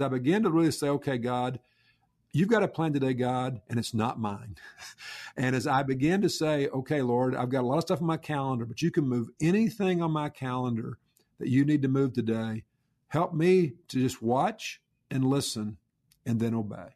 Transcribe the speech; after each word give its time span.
I 0.00 0.08
began 0.08 0.42
to 0.42 0.50
really 0.50 0.70
say, 0.70 0.88
okay, 0.88 1.18
God, 1.18 1.60
you've 2.32 2.48
got 2.48 2.62
a 2.62 2.68
plan 2.68 2.92
today, 2.92 3.14
God, 3.14 3.60
and 3.68 3.78
it's 3.78 3.94
not 3.94 4.20
mine. 4.20 4.56
and 5.36 5.56
as 5.56 5.66
I 5.66 5.82
began 5.82 6.22
to 6.22 6.28
say, 6.28 6.68
okay, 6.68 7.02
Lord, 7.02 7.34
I've 7.34 7.50
got 7.50 7.62
a 7.62 7.66
lot 7.66 7.78
of 7.78 7.82
stuff 7.82 8.00
on 8.00 8.06
my 8.06 8.16
calendar, 8.16 8.64
but 8.64 8.82
you 8.82 8.90
can 8.90 9.08
move 9.08 9.28
anything 9.40 10.02
on 10.02 10.10
my 10.10 10.28
calendar 10.28 10.98
that 11.38 11.48
you 11.48 11.64
need 11.64 11.82
to 11.82 11.88
move 11.88 12.12
today. 12.12 12.64
Help 13.08 13.34
me 13.34 13.72
to 13.88 13.98
just 13.98 14.22
watch 14.22 14.80
and 15.10 15.24
listen 15.24 15.76
and 16.26 16.38
then 16.38 16.54
obey. 16.54 16.94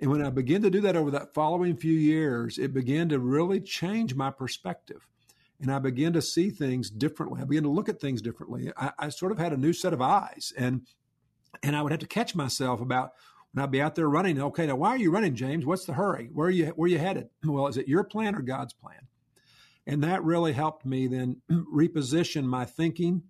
And 0.00 0.10
when 0.10 0.24
I 0.24 0.30
began 0.30 0.62
to 0.62 0.70
do 0.70 0.80
that 0.80 0.96
over 0.96 1.12
that 1.12 1.32
following 1.32 1.76
few 1.76 1.94
years, 1.94 2.58
it 2.58 2.74
began 2.74 3.08
to 3.10 3.20
really 3.20 3.60
change 3.60 4.16
my 4.16 4.30
perspective. 4.30 5.06
And 5.60 5.72
I 5.72 5.78
began 5.78 6.12
to 6.14 6.20
see 6.20 6.50
things 6.50 6.90
differently. 6.90 7.40
I 7.40 7.44
began 7.44 7.62
to 7.62 7.70
look 7.70 7.88
at 7.88 8.00
things 8.00 8.20
differently. 8.20 8.72
I, 8.76 8.90
I 8.98 9.08
sort 9.10 9.30
of 9.30 9.38
had 9.38 9.52
a 9.52 9.56
new 9.56 9.72
set 9.72 9.92
of 9.92 10.02
eyes. 10.02 10.52
And 10.58 10.82
and 11.62 11.76
I 11.76 11.82
would 11.82 11.92
have 11.92 12.00
to 12.00 12.06
catch 12.06 12.34
myself 12.34 12.80
about 12.80 13.12
when 13.52 13.62
I'd 13.62 13.70
be 13.70 13.82
out 13.82 13.94
there 13.94 14.08
running. 14.08 14.40
Okay, 14.40 14.66
now 14.66 14.76
why 14.76 14.90
are 14.90 14.98
you 14.98 15.10
running, 15.10 15.34
James? 15.34 15.66
What's 15.66 15.84
the 15.84 15.94
hurry? 15.94 16.30
Where 16.32 16.48
are 16.48 16.50
you 16.50 16.66
where 16.66 16.86
are 16.86 16.88
you 16.88 16.98
headed? 16.98 17.28
Well, 17.44 17.66
is 17.66 17.76
it 17.76 17.88
your 17.88 18.04
plan 18.04 18.34
or 18.34 18.42
God's 18.42 18.72
plan? 18.72 19.08
And 19.86 20.02
that 20.04 20.22
really 20.22 20.52
helped 20.52 20.86
me 20.86 21.06
then 21.08 21.42
reposition 21.50 22.44
my 22.44 22.64
thinking 22.64 23.24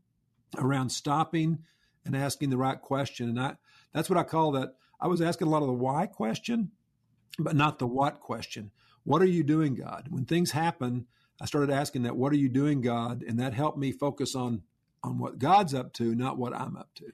around 0.59 0.91
stopping 0.91 1.61
and 2.05 2.17
asking 2.17 2.51
the 2.51 2.59
right 2.59 2.81
question. 2.81 3.29
And 3.29 3.41
I, 3.41 3.57
that's 3.93 4.11
what 4.11 4.19
I 4.19 4.23
call 4.23 4.53
that. 4.53 4.75
I 5.01 5.07
was 5.07 5.21
asking 5.21 5.49
a 5.49 5.51
lot 5.51 5.63
of 5.63 5.69
the 5.69 5.75
why 5.75 6.07
question, 6.07 6.73
but 7.39 7.57
not 7.57 7.79
the 7.79 7.87
what 7.87 8.21
question. 8.21 8.71
What 9.05 9.23
are 9.23 9.27
you 9.27 9.43
doing, 9.43 9.75
God? 9.75 10.09
When 10.11 10.27
things 10.27 10.53
happen, 10.53 11.07
I 11.41 11.47
started 11.47 11.71
asking 11.71 12.03
that, 12.03 12.17
what 12.17 12.33
are 12.33 12.37
you 12.37 12.49
doing, 12.49 12.83
God? 12.83 13.25
And 13.27 13.41
that 13.41 13.55
helped 13.55 13.79
me 13.79 13.93
focus 13.93 14.35
on 14.35 14.63
on 15.05 15.19
what 15.19 15.41
God's 15.41 15.75
up 15.75 15.93
to, 15.95 16.15
not 16.15 16.39
what 16.39 16.55
I'm 16.55 16.77
up 16.77 16.91
to. 16.95 17.13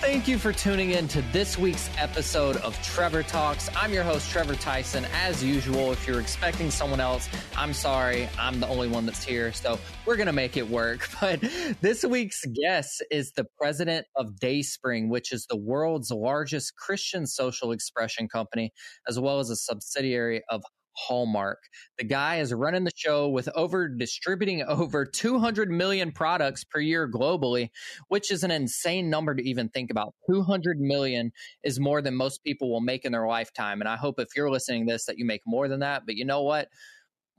Thank 0.00 0.28
you 0.28 0.38
for 0.38 0.52
tuning 0.52 0.92
in 0.92 1.08
to 1.08 1.22
this 1.32 1.58
week's 1.58 1.90
episode 1.98 2.56
of 2.58 2.80
Trevor 2.84 3.24
Talks. 3.24 3.68
I'm 3.74 3.92
your 3.92 4.04
host, 4.04 4.30
Trevor 4.30 4.54
Tyson. 4.54 5.04
As 5.12 5.42
usual, 5.42 5.90
if 5.90 6.06
you're 6.06 6.20
expecting 6.20 6.70
someone 6.70 7.00
else, 7.00 7.28
I'm 7.56 7.72
sorry. 7.72 8.28
I'm 8.38 8.60
the 8.60 8.68
only 8.68 8.86
one 8.86 9.06
that's 9.06 9.24
here. 9.24 9.52
So 9.52 9.76
we're 10.06 10.14
going 10.14 10.28
to 10.28 10.32
make 10.32 10.56
it 10.56 10.70
work. 10.70 11.08
But 11.20 11.40
this 11.80 12.04
week's 12.04 12.44
guest 12.44 13.04
is 13.10 13.32
the 13.32 13.44
president 13.60 14.06
of 14.14 14.38
Dayspring, 14.38 15.08
which 15.08 15.32
is 15.32 15.46
the 15.50 15.56
world's 15.56 16.12
largest 16.12 16.76
Christian 16.76 17.26
social 17.26 17.72
expression 17.72 18.28
company, 18.28 18.72
as 19.08 19.18
well 19.18 19.40
as 19.40 19.50
a 19.50 19.56
subsidiary 19.56 20.42
of 20.48 20.62
Hallmark. 21.06 21.58
The 21.98 22.04
guy 22.04 22.40
is 22.40 22.52
running 22.52 22.84
the 22.84 22.90
show 22.94 23.28
with 23.28 23.48
over 23.54 23.88
distributing 23.88 24.62
over 24.68 25.04
200 25.04 25.70
million 25.70 26.12
products 26.12 26.64
per 26.64 26.80
year 26.80 27.10
globally, 27.10 27.70
which 28.08 28.30
is 28.30 28.44
an 28.44 28.50
insane 28.50 29.10
number 29.10 29.34
to 29.34 29.42
even 29.48 29.68
think 29.68 29.90
about. 29.90 30.14
200 30.30 30.78
million 30.80 31.32
is 31.62 31.78
more 31.80 32.02
than 32.02 32.14
most 32.14 32.42
people 32.44 32.70
will 32.70 32.80
make 32.80 33.04
in 33.04 33.12
their 33.12 33.26
lifetime. 33.26 33.80
And 33.80 33.88
I 33.88 33.96
hope 33.96 34.18
if 34.18 34.28
you're 34.36 34.50
listening 34.50 34.86
to 34.86 34.92
this 34.92 35.06
that 35.06 35.18
you 35.18 35.24
make 35.24 35.42
more 35.46 35.68
than 35.68 35.80
that. 35.80 36.04
But 36.06 36.16
you 36.16 36.24
know 36.24 36.42
what? 36.42 36.68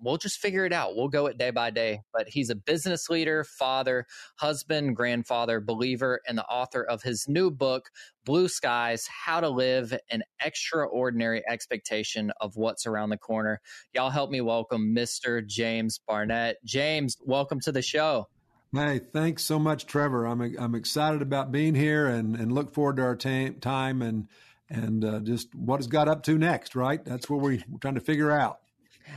We'll 0.01 0.17
just 0.17 0.39
figure 0.39 0.65
it 0.65 0.73
out. 0.73 0.95
We'll 0.95 1.07
go 1.07 1.27
it 1.27 1.37
day 1.37 1.51
by 1.51 1.69
day. 1.71 2.01
But 2.13 2.27
he's 2.29 2.49
a 2.49 2.55
business 2.55 3.09
leader, 3.09 3.43
father, 3.43 4.05
husband, 4.35 4.95
grandfather, 4.95 5.59
believer, 5.59 6.21
and 6.27 6.37
the 6.37 6.45
author 6.45 6.83
of 6.83 7.01
his 7.01 7.25
new 7.27 7.51
book, 7.51 7.89
Blue 8.25 8.47
Skies 8.47 9.07
How 9.07 9.39
to 9.41 9.49
Live 9.49 9.97
an 10.09 10.23
Extraordinary 10.39 11.43
Expectation 11.47 12.31
of 12.39 12.55
What's 12.55 12.85
Around 12.85 13.09
the 13.09 13.17
Corner. 13.17 13.61
Y'all 13.93 14.09
help 14.09 14.29
me 14.29 14.41
welcome 14.41 14.95
Mr. 14.95 15.45
James 15.45 15.99
Barnett. 16.07 16.57
James, 16.63 17.17
welcome 17.25 17.59
to 17.61 17.71
the 17.71 17.81
show. 17.81 18.27
Hey, 18.71 18.99
thanks 18.99 19.43
so 19.43 19.57
much, 19.57 19.87
Trevor. 19.87 20.27
I'm 20.27 20.41
I'm 20.59 20.75
excited 20.75 21.23
about 21.23 21.51
being 21.51 21.73
here 21.73 22.05
and, 22.05 22.35
and 22.35 22.51
look 22.51 22.71
forward 22.71 22.97
to 22.97 23.01
our 23.01 23.15
time 23.15 24.01
and 24.03 24.27
and 24.69 25.03
uh, 25.03 25.19
just 25.21 25.55
what 25.55 25.77
has 25.77 25.87
got 25.87 26.07
up 26.07 26.21
to 26.23 26.37
next. 26.37 26.75
Right, 26.75 27.03
that's 27.03 27.27
what 27.27 27.41
we're 27.41 27.59
trying 27.81 27.95
to 27.95 28.01
figure 28.01 28.29
out. 28.29 28.59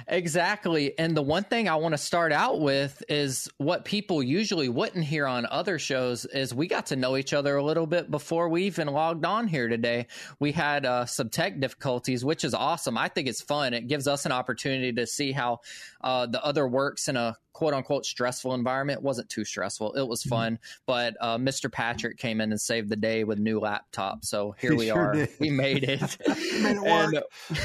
Exactly. 0.08 0.98
And 0.98 1.16
the 1.16 1.22
one 1.22 1.44
thing 1.44 1.68
I 1.68 1.76
want 1.76 1.92
to 1.92 1.98
start 1.98 2.32
out 2.32 2.60
with 2.60 3.02
is 3.08 3.48
what 3.58 3.84
people 3.84 4.22
usually 4.22 4.68
wouldn't 4.68 5.04
hear 5.04 5.26
on 5.26 5.46
other 5.46 5.78
shows 5.78 6.24
is 6.24 6.54
we 6.54 6.66
got 6.66 6.86
to 6.86 6.96
know 6.96 7.16
each 7.16 7.32
other 7.32 7.56
a 7.56 7.64
little 7.64 7.86
bit 7.86 8.10
before 8.10 8.48
we 8.48 8.64
even 8.64 8.88
logged 8.88 9.24
on 9.24 9.46
here 9.46 9.68
today. 9.68 10.06
We 10.38 10.52
had 10.52 10.84
uh, 10.84 11.06
some 11.06 11.28
tech 11.28 11.60
difficulties, 11.60 12.24
which 12.24 12.44
is 12.44 12.54
awesome. 12.54 12.98
I 12.98 13.08
think 13.08 13.28
it's 13.28 13.42
fun. 13.42 13.74
It 13.74 13.88
gives 13.88 14.08
us 14.08 14.26
an 14.26 14.32
opportunity 14.32 14.92
to 14.92 15.06
see 15.06 15.32
how 15.32 15.60
uh, 16.02 16.26
the 16.26 16.44
other 16.44 16.66
works 16.66 17.08
in 17.08 17.16
a 17.16 17.36
quote 17.52 17.74
unquote 17.74 18.06
stressful 18.06 18.54
environment. 18.54 19.02
Wasn't 19.02 19.28
too 19.28 19.44
stressful. 19.44 19.94
It 19.94 20.06
was 20.06 20.22
mm-hmm. 20.22 20.30
fun. 20.30 20.58
But 20.86 21.16
uh, 21.20 21.38
Mr. 21.38 21.70
Patrick 21.70 22.18
came 22.18 22.40
in 22.40 22.50
and 22.50 22.60
saved 22.60 22.88
the 22.88 22.96
day 22.96 23.24
with 23.24 23.38
new 23.38 23.60
laptop. 23.60 24.24
So 24.24 24.54
here 24.58 24.72
he 24.72 24.76
we 24.76 24.86
sure 24.86 24.98
are. 24.98 25.12
Did. 25.12 25.30
We 25.38 25.50
made 25.50 25.84
it. 25.84 26.00
made 26.26 26.76
it 26.76 26.82
work. 26.82 27.14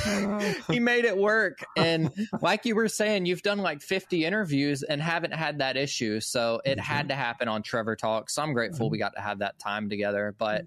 And, 0.05 0.41
he 0.71 0.79
made 0.79 1.05
it 1.05 1.17
work. 1.17 1.65
And 1.75 2.11
like 2.41 2.65
you 2.65 2.75
were 2.75 2.89
saying, 2.89 3.25
you've 3.25 3.43
done 3.43 3.59
like 3.59 3.81
50 3.81 4.25
interviews 4.25 4.83
and 4.83 5.01
haven't 5.01 5.33
had 5.33 5.59
that 5.59 5.77
issue. 5.77 6.19
So 6.19 6.61
it 6.65 6.71
mm-hmm. 6.71 6.79
had 6.79 7.09
to 7.09 7.15
happen 7.15 7.47
on 7.47 7.63
Trevor 7.63 7.95
Talk. 7.95 8.29
So 8.29 8.41
I'm 8.41 8.53
grateful 8.53 8.87
mm-hmm. 8.87 8.91
we 8.91 8.97
got 8.97 9.15
to 9.15 9.21
have 9.21 9.39
that 9.39 9.59
time 9.59 9.89
together. 9.89 10.35
But 10.37 10.65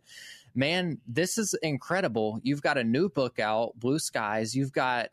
man, 0.54 0.98
this 1.06 1.38
is 1.38 1.54
incredible. 1.62 2.40
You've 2.42 2.62
got 2.62 2.78
a 2.78 2.84
new 2.84 3.08
book 3.08 3.38
out, 3.38 3.78
Blue 3.78 3.98
Skies. 3.98 4.54
You've 4.54 4.72
got 4.72 5.08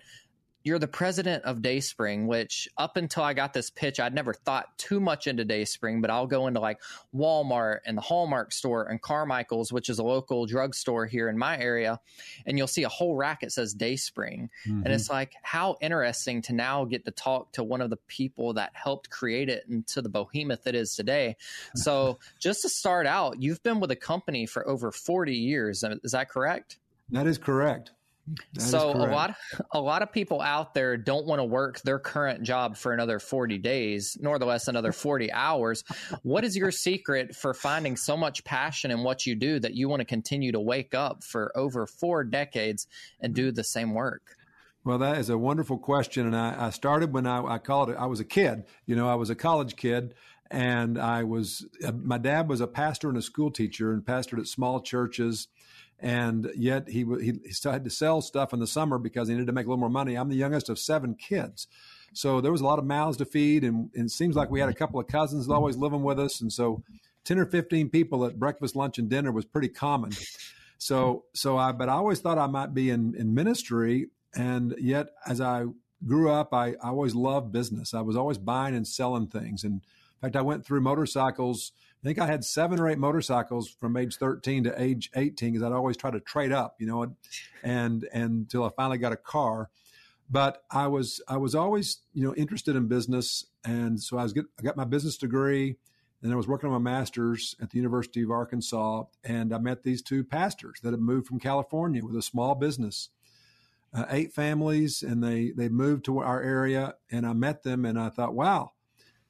you're 0.67 0.79
the 0.79 0.87
president 0.87 1.45
of 1.45 1.61
Dayspring, 1.61 2.27
which 2.27 2.67
up 2.77 2.97
until 2.97 3.23
I 3.23 3.33
got 3.33 3.53
this 3.53 3.69
pitch, 3.69 4.01
I'd 4.01 4.13
never 4.13 4.33
thought 4.33 4.77
too 4.77 4.99
much 4.99 5.25
into 5.25 5.45
Dayspring, 5.45 6.01
but 6.01 6.11
I'll 6.11 6.27
go 6.27 6.47
into 6.47 6.59
like 6.59 6.81
Walmart 7.15 7.79
and 7.85 7.97
the 7.97 8.01
Hallmark 8.01 8.51
store 8.51 8.83
and 8.83 9.01
Carmichael's, 9.01 9.71
which 9.71 9.87
is 9.87 9.97
a 9.97 10.03
local 10.03 10.45
drugstore 10.45 11.05
here 11.05 11.29
in 11.29 11.37
my 11.37 11.57
area, 11.57 12.01
and 12.45 12.57
you'll 12.57 12.67
see 12.67 12.83
a 12.83 12.89
whole 12.89 13.15
rack 13.15 13.39
that 13.41 13.53
says 13.53 13.73
Dayspring. 13.73 14.49
Mm-hmm. 14.67 14.83
And 14.83 14.93
it's 14.93 15.09
like 15.09 15.33
how 15.41 15.77
interesting 15.79 16.41
to 16.43 16.53
now 16.53 16.83
get 16.83 17.05
to 17.05 17.11
talk 17.11 17.53
to 17.53 17.63
one 17.63 17.79
of 17.79 17.89
the 17.89 17.97
people 18.07 18.53
that 18.53 18.71
helped 18.73 19.09
create 19.09 19.47
it 19.47 19.63
into 19.69 20.01
the 20.01 20.09
behemoth 20.09 20.67
it 20.67 20.75
is 20.75 20.93
today. 20.95 21.35
So 21.87 22.19
just 22.39 22.63
to 22.63 22.69
start 22.69 23.05
out, 23.05 23.41
you've 23.41 23.63
been 23.63 23.79
with 23.79 23.91
a 23.91 23.95
company 23.95 24.45
for 24.45 24.67
over 24.67 24.91
40 24.91 25.33
years. 25.33 25.83
Is 26.03 26.11
that 26.11 26.29
correct? 26.29 26.79
That 27.09 27.27
is 27.27 27.37
correct. 27.37 27.91
That 28.53 28.61
so 28.61 28.91
a 28.91 29.07
lot 29.07 29.35
a 29.71 29.79
lot 29.79 30.01
of 30.01 30.11
people 30.11 30.41
out 30.41 30.73
there 30.73 30.97
don't 30.97 31.25
want 31.25 31.39
to 31.39 31.45
work 31.45 31.81
their 31.81 31.99
current 31.99 32.43
job 32.43 32.75
for 32.75 32.91
another 32.91 33.19
40 33.19 33.57
days 33.59 34.17
nor 34.19 34.37
the 34.37 34.45
less 34.45 34.67
another 34.67 34.91
40 34.91 35.31
hours 35.31 35.83
what 36.23 36.43
is 36.43 36.55
your 36.55 36.71
secret 36.71 37.35
for 37.35 37.53
finding 37.53 37.95
so 37.95 38.17
much 38.17 38.43
passion 38.43 38.91
in 38.91 39.03
what 39.03 39.25
you 39.25 39.35
do 39.35 39.59
that 39.59 39.75
you 39.75 39.87
want 39.87 40.01
to 40.01 40.05
continue 40.05 40.51
to 40.51 40.59
wake 40.59 40.93
up 40.93 41.23
for 41.23 41.57
over 41.57 41.85
four 41.87 42.23
decades 42.23 42.87
and 43.21 43.33
do 43.33 43.51
the 43.51 43.63
same 43.63 43.93
work 43.93 44.35
well, 44.83 44.99
that 44.99 45.17
is 45.17 45.29
a 45.29 45.37
wonderful 45.37 45.77
question, 45.77 46.25
and 46.25 46.33
I, 46.33 46.67
I 46.67 46.69
started 46.69 47.11
when 47.11 47.27
I, 47.27 47.43
I 47.43 47.57
called 47.57 47.89
it. 47.89 47.97
I 47.99 48.05
was 48.05 48.21
a 48.21 48.23
kid, 48.23 48.63
you 48.85 48.95
know, 48.95 49.09
I 49.09 49.15
was 49.15 49.29
a 49.29 49.35
college 49.35 49.75
kid, 49.75 50.13
and 50.49 50.97
I 50.97 51.25
was. 51.25 51.65
Uh, 51.85 51.91
my 51.91 52.17
dad 52.17 52.47
was 52.47 52.61
a 52.61 52.67
pastor 52.67 53.09
and 53.09 53.17
a 53.17 53.21
school 53.21 53.51
teacher, 53.51 53.91
and 53.91 54.01
pastored 54.01 54.39
at 54.39 54.47
small 54.47 54.79
churches 54.79 55.49
and 55.99 56.51
yet 56.55 56.87
he 56.87 57.05
he, 57.19 57.39
he 57.45 57.51
still 57.51 57.71
had 57.71 57.83
to 57.83 57.89
sell 57.89 58.21
stuff 58.21 58.53
in 58.53 58.59
the 58.59 58.67
summer 58.67 58.97
because 58.97 59.27
he 59.27 59.33
needed 59.33 59.47
to 59.47 59.53
make 59.53 59.65
a 59.65 59.69
little 59.69 59.79
more 59.79 59.89
money. 59.89 60.15
I'm 60.15 60.29
the 60.29 60.35
youngest 60.35 60.69
of 60.69 60.79
seven 60.79 61.15
kids, 61.15 61.67
so 62.13 62.41
there 62.41 62.51
was 62.51 62.61
a 62.61 62.65
lot 62.65 62.79
of 62.79 62.85
mouths 62.85 63.17
to 63.17 63.25
feed, 63.25 63.63
and, 63.63 63.89
and 63.95 64.05
it 64.05 64.11
seems 64.11 64.35
like 64.35 64.51
we 64.51 64.59
had 64.59 64.69
a 64.69 64.73
couple 64.73 64.99
of 64.99 65.07
cousins 65.07 65.49
always 65.49 65.77
living 65.77 66.03
with 66.03 66.19
us, 66.19 66.41
and 66.41 66.51
so 66.51 66.83
ten 67.23 67.39
or 67.39 67.45
fifteen 67.45 67.89
people 67.89 68.25
at 68.25 68.39
breakfast, 68.39 68.75
lunch, 68.75 68.97
and 68.97 69.09
dinner 69.09 69.31
was 69.31 69.45
pretty 69.45 69.69
common. 69.69 70.11
So 70.77 71.25
so 71.33 71.57
I 71.57 71.71
but 71.71 71.89
I 71.89 71.93
always 71.93 72.19
thought 72.19 72.37
I 72.37 72.47
might 72.47 72.73
be 72.73 72.89
in 72.89 73.15
in 73.15 73.33
ministry, 73.33 74.09
and 74.35 74.75
yet 74.79 75.07
as 75.25 75.41
I 75.41 75.65
grew 76.05 76.29
up, 76.29 76.53
I, 76.53 76.75
I 76.83 76.89
always 76.89 77.15
loved 77.15 77.51
business. 77.51 77.95
I 77.95 78.01
was 78.01 78.15
always 78.15 78.37
buying 78.37 78.75
and 78.75 78.87
selling 78.87 79.27
things, 79.27 79.63
and 79.63 79.73
in 79.73 80.21
fact, 80.21 80.35
I 80.35 80.41
went 80.41 80.65
through 80.65 80.81
motorcycles 80.81 81.71
think 82.07 82.19
I 82.19 82.25
had 82.25 82.45
seven 82.45 82.79
or 82.79 82.87
eight 82.89 82.97
motorcycles 82.97 83.69
from 83.69 83.97
age 83.97 84.15
13 84.15 84.63
to 84.63 84.81
age 84.81 85.11
18 85.15 85.51
because 85.51 85.65
I'd 85.65 85.73
always 85.73 85.97
try 85.97 86.09
to 86.09 86.21
trade 86.21 86.53
up, 86.53 86.75
you 86.79 86.87
know, 86.87 87.03
and, 87.03 87.15
and, 87.63 88.05
until 88.13 88.63
I 88.63 88.69
finally 88.69 88.97
got 88.97 89.11
a 89.11 89.17
car. 89.17 89.69
But 90.29 90.63
I 90.71 90.87
was, 90.87 91.21
I 91.27 91.37
was 91.37 91.53
always, 91.53 91.99
you 92.13 92.23
know, 92.23 92.33
interested 92.35 92.75
in 92.75 92.87
business. 92.87 93.45
And 93.65 94.01
so 94.01 94.17
I 94.17 94.23
was, 94.23 94.33
get, 94.33 94.45
I 94.59 94.63
got 94.63 94.77
my 94.77 94.85
business 94.85 95.17
degree 95.17 95.75
and 96.23 96.31
I 96.31 96.35
was 96.35 96.47
working 96.47 96.69
on 96.69 96.81
my 96.81 96.91
master's 96.91 97.55
at 97.61 97.71
the 97.71 97.77
University 97.77 98.23
of 98.23 98.31
Arkansas. 98.31 99.03
And 99.23 99.53
I 99.53 99.57
met 99.57 99.83
these 99.83 100.01
two 100.01 100.23
pastors 100.23 100.79
that 100.83 100.91
had 100.91 101.01
moved 101.01 101.27
from 101.27 101.39
California 101.39 102.03
with 102.03 102.15
a 102.15 102.21
small 102.21 102.55
business. 102.55 103.09
Uh, 103.93 104.05
eight 104.09 104.33
families 104.33 105.01
and 105.01 105.23
they 105.23 105.51
they 105.51 105.69
moved 105.69 106.03
to 106.03 106.19
our 106.19 106.43
area 106.43 106.95
and 107.09 107.25
I 107.25 107.31
met 107.31 107.63
them 107.63 107.85
and 107.85 107.97
I 107.97 108.09
thought 108.09 108.35
wow 108.35 108.73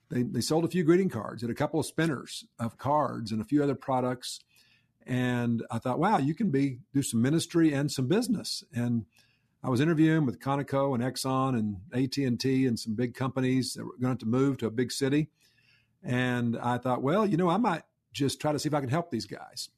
they, 0.10 0.24
they 0.24 0.42
sold 0.42 0.66
a 0.66 0.70
few 0.70 0.84
greeting 0.84 1.10
cards 1.10 1.44
and 1.44 1.52
a 1.52 1.56
couple 1.56 1.80
of 1.80 1.86
spinners 1.86 2.46
of 2.60 2.78
cards 2.78 3.32
and 3.32 3.42
a 3.42 3.46
few 3.46 3.64
other 3.64 3.76
products. 3.76 4.40
And 5.06 5.66
I 5.72 5.80
thought, 5.80 6.00
wow, 6.00 6.18
you 6.18 6.34
can 6.34 6.50
be 6.50 6.80
do 6.94 7.02
some 7.02 7.22
ministry 7.22 7.74
and 7.74 7.92
some 7.92 8.08
business. 8.08 8.64
And 8.74 9.06
I 9.64 9.70
was 9.70 9.82
interviewing 9.82 10.26
with 10.26 10.40
Conoco 10.40 10.94
and 10.94 11.04
Exxon 11.04 11.58
and 11.58 11.78
AT 11.94 12.18
and 12.18 12.40
T 12.40 12.66
and 12.68 12.80
some 12.80 12.96
big 12.96 13.16
companies 13.16 13.74
that 13.74 13.86
were 13.86 13.98
going 14.02 14.18
to 14.18 14.26
move 14.26 14.58
to 14.60 14.68
a 14.68 14.72
big 14.72 14.92
city. 14.92 15.30
And 16.04 16.58
I 16.58 16.78
thought, 16.78 17.02
well, 17.02 17.26
you 17.26 17.38
know, 17.38 17.50
I 17.50 17.58
might 17.58 17.84
just 18.14 18.40
try 18.40 18.52
to 18.52 18.60
see 18.60 18.68
if 18.68 18.74
I 18.74 18.80
can 18.80 18.90
help 18.90 19.12
these 19.12 19.26
guys. 19.26 19.70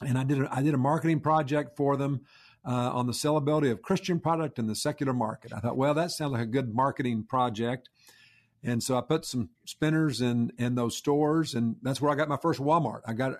And 0.00 0.16
I 0.16 0.24
did 0.24 0.40
a, 0.40 0.48
I 0.54 0.62
did 0.62 0.74
a 0.74 0.78
marketing 0.78 1.20
project 1.20 1.76
for 1.76 1.96
them 1.96 2.22
uh, 2.64 2.90
on 2.92 3.06
the 3.06 3.12
sellability 3.12 3.70
of 3.70 3.82
Christian 3.82 4.20
product 4.20 4.58
in 4.58 4.66
the 4.66 4.74
secular 4.74 5.12
market. 5.12 5.52
I 5.52 5.60
thought, 5.60 5.76
well, 5.76 5.94
that 5.94 6.10
sounds 6.10 6.32
like 6.32 6.42
a 6.42 6.46
good 6.46 6.74
marketing 6.74 7.24
project. 7.24 7.88
And 8.62 8.82
so 8.82 8.98
I 8.98 9.00
put 9.02 9.24
some 9.24 9.50
spinners 9.64 10.20
in 10.20 10.52
in 10.58 10.74
those 10.74 10.96
stores, 10.96 11.54
and 11.54 11.76
that's 11.82 12.00
where 12.00 12.10
I 12.10 12.16
got 12.16 12.28
my 12.28 12.36
first 12.36 12.60
Walmart. 12.60 13.02
I 13.06 13.12
got 13.12 13.34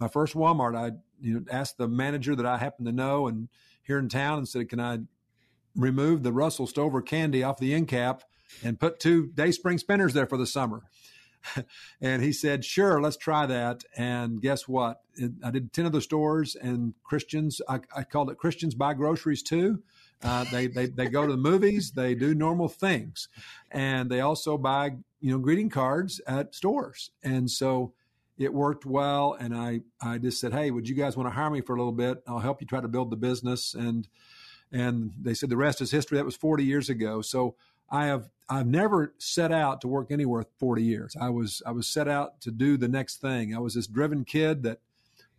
my 0.00 0.08
first 0.08 0.34
Walmart. 0.34 0.76
I 0.76 0.96
you 1.20 1.34
know 1.34 1.44
asked 1.50 1.78
the 1.78 1.88
manager 1.88 2.34
that 2.34 2.46
I 2.46 2.56
happened 2.58 2.86
to 2.86 2.92
know 2.92 3.26
and 3.26 3.48
here 3.82 3.98
in 3.98 4.08
town 4.08 4.38
and 4.38 4.48
said, 4.48 4.68
"Can 4.68 4.80
I 4.80 5.00
remove 5.76 6.22
the 6.22 6.32
Russell 6.32 6.66
Stover 6.66 7.02
candy 7.02 7.42
off 7.42 7.58
the 7.58 7.74
end 7.74 7.88
cap 7.88 8.22
and 8.64 8.80
put 8.80 8.98
two 8.98 9.26
Dayspring 9.34 9.78
spinners 9.78 10.14
there 10.14 10.26
for 10.26 10.38
the 10.38 10.46
summer?" 10.46 10.82
and 12.00 12.22
he 12.22 12.32
said, 12.32 12.64
"Sure, 12.64 13.00
let's 13.00 13.16
try 13.16 13.46
that." 13.46 13.84
And 13.96 14.40
guess 14.40 14.66
what? 14.66 15.00
I 15.44 15.50
did 15.50 15.72
ten 15.72 15.86
of 15.86 15.92
the 15.92 16.00
stores, 16.00 16.56
and 16.56 16.94
Christians. 17.04 17.60
I, 17.68 17.80
I 17.96 18.04
called 18.04 18.30
it 18.30 18.38
Christians 18.38 18.74
buy 18.74 18.94
groceries 18.94 19.42
too. 19.42 19.82
Uh, 20.22 20.44
they, 20.52 20.68
they 20.68 20.86
they 20.86 21.06
go 21.06 21.26
to 21.26 21.32
the 21.32 21.38
movies. 21.38 21.92
They 21.92 22.14
do 22.14 22.34
normal 22.34 22.68
things, 22.68 23.28
and 23.70 24.10
they 24.10 24.20
also 24.20 24.56
buy 24.56 24.92
you 25.20 25.32
know 25.32 25.38
greeting 25.38 25.68
cards 25.68 26.20
at 26.26 26.54
stores. 26.54 27.10
And 27.22 27.50
so 27.50 27.94
it 28.38 28.52
worked 28.52 28.86
well. 28.86 29.36
And 29.38 29.54
I 29.54 29.80
I 30.00 30.18
just 30.18 30.40
said, 30.40 30.52
hey, 30.52 30.70
would 30.70 30.88
you 30.88 30.94
guys 30.94 31.16
want 31.16 31.28
to 31.28 31.34
hire 31.34 31.50
me 31.50 31.60
for 31.60 31.74
a 31.74 31.78
little 31.78 31.92
bit? 31.92 32.22
I'll 32.26 32.38
help 32.38 32.60
you 32.60 32.66
try 32.66 32.80
to 32.80 32.88
build 32.88 33.10
the 33.10 33.16
business. 33.16 33.74
And 33.74 34.08
and 34.70 35.12
they 35.20 35.34
said 35.34 35.50
the 35.50 35.56
rest 35.56 35.80
is 35.80 35.90
history. 35.90 36.16
That 36.16 36.24
was 36.24 36.36
40 36.36 36.64
years 36.64 36.88
ago. 36.88 37.20
So 37.20 37.56
I 37.90 38.06
have 38.06 38.28
I've 38.48 38.66
never 38.66 39.14
set 39.18 39.52
out 39.52 39.80
to 39.80 39.88
work 39.88 40.10
anywhere 40.10 40.44
40 40.58 40.82
years. 40.82 41.16
I 41.20 41.30
was 41.30 41.62
I 41.66 41.70
was 41.72 41.88
set 41.88 42.08
out 42.08 42.40
to 42.42 42.50
do 42.50 42.76
the 42.76 42.88
next 42.88 43.20
thing. 43.20 43.54
I 43.54 43.58
was 43.58 43.74
this 43.74 43.86
driven 43.86 44.24
kid 44.24 44.62
that 44.64 44.80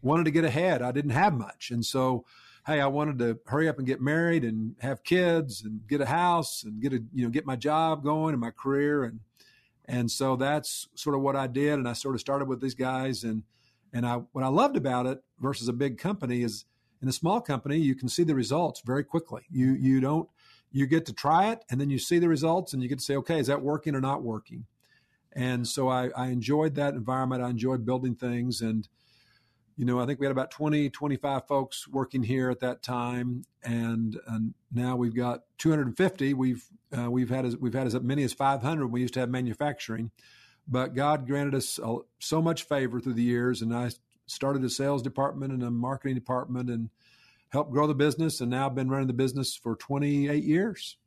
wanted 0.01 0.25
to 0.25 0.31
get 0.31 0.45
ahead. 0.45 0.81
I 0.81 0.91
didn't 0.91 1.11
have 1.11 1.33
much, 1.33 1.71
and 1.71 1.85
so 1.85 2.25
hey, 2.65 2.79
I 2.79 2.87
wanted 2.87 3.19
to 3.19 3.39
hurry 3.45 3.67
up 3.67 3.77
and 3.77 3.87
get 3.87 4.01
married 4.01 4.43
and 4.43 4.75
have 4.79 5.03
kids 5.03 5.63
and 5.63 5.85
get 5.87 6.01
a 6.01 6.05
house 6.05 6.63
and 6.63 6.81
get 6.81 6.93
a 6.93 7.03
you 7.13 7.23
know 7.23 7.29
get 7.29 7.45
my 7.45 7.55
job 7.55 8.03
going 8.03 8.33
and 8.33 8.41
my 8.41 8.51
career 8.51 9.03
and 9.03 9.19
and 9.85 10.09
so 10.09 10.35
that's 10.35 10.87
sort 10.95 11.15
of 11.15 11.21
what 11.21 11.35
I 11.35 11.47
did 11.47 11.73
and 11.73 11.87
I 11.87 11.93
sort 11.93 12.15
of 12.15 12.21
started 12.21 12.47
with 12.47 12.61
these 12.61 12.75
guys 12.75 13.23
and 13.23 13.43
and 13.91 14.05
I 14.05 14.15
what 14.31 14.43
I 14.43 14.47
loved 14.47 14.77
about 14.77 15.05
it 15.05 15.23
versus 15.39 15.67
a 15.67 15.73
big 15.73 15.97
company 15.97 16.41
is 16.41 16.65
in 17.01 17.09
a 17.09 17.13
small 17.13 17.41
company 17.41 17.77
you 17.77 17.95
can 17.95 18.07
see 18.07 18.23
the 18.23 18.35
results 18.35 18.81
very 18.85 19.03
quickly. 19.03 19.43
You 19.51 19.73
you 19.73 19.99
don't 19.99 20.29
you 20.73 20.85
get 20.85 21.05
to 21.05 21.13
try 21.13 21.51
it 21.51 21.63
and 21.69 21.79
then 21.79 21.89
you 21.89 21.97
see 21.97 22.19
the 22.19 22.27
results 22.27 22.73
and 22.73 22.83
you 22.83 22.89
get 22.89 22.99
to 22.99 23.05
say 23.05 23.15
okay 23.15 23.39
is 23.39 23.47
that 23.47 23.61
working 23.61 23.95
or 23.95 24.01
not 24.01 24.23
working. 24.23 24.65
And 25.35 25.67
so 25.67 25.87
I, 25.87 26.09
I 26.09 26.27
enjoyed 26.27 26.75
that 26.75 26.93
environment. 26.93 27.41
I 27.41 27.49
enjoyed 27.49 27.85
building 27.85 28.15
things 28.15 28.59
and 28.59 28.87
you 29.75 29.85
know, 29.85 29.99
I 29.99 30.05
think 30.05 30.19
we 30.19 30.25
had 30.25 30.31
about 30.31 30.51
20, 30.51 30.89
25 30.89 31.47
folks 31.47 31.87
working 31.87 32.23
here 32.23 32.49
at 32.49 32.59
that 32.59 32.83
time, 32.83 33.43
and, 33.63 34.19
and 34.27 34.53
now 34.71 34.95
we've 34.95 35.15
got 35.15 35.41
250. 35.57 36.33
We've 36.33 36.63
uh, 36.95 37.09
we've 37.09 37.29
had 37.29 37.45
as 37.45 37.57
we've 37.57 37.73
had 37.73 37.87
as 37.87 37.99
many 38.01 38.23
as 38.23 38.33
500. 38.33 38.87
We 38.87 39.01
used 39.01 39.15
to 39.15 39.19
have 39.21 39.29
manufacturing, 39.29 40.11
but 40.67 40.93
God 40.93 41.25
granted 41.25 41.55
us 41.55 41.79
so 42.19 42.41
much 42.41 42.63
favor 42.63 42.99
through 42.99 43.13
the 43.13 43.23
years, 43.23 43.61
and 43.61 43.75
I 43.75 43.89
started 44.27 44.63
a 44.63 44.69
sales 44.69 45.01
department 45.01 45.53
and 45.53 45.63
a 45.63 45.71
marketing 45.71 46.15
department, 46.15 46.69
and 46.69 46.89
helped 47.53 47.71
grow 47.71 47.88
the 47.88 47.94
business. 47.94 48.41
And 48.41 48.50
now 48.50 48.65
I've 48.65 48.75
been 48.75 48.89
running 48.89 49.07
the 49.07 49.13
business 49.13 49.55
for 49.55 49.75
28 49.75 50.44
years. 50.44 50.97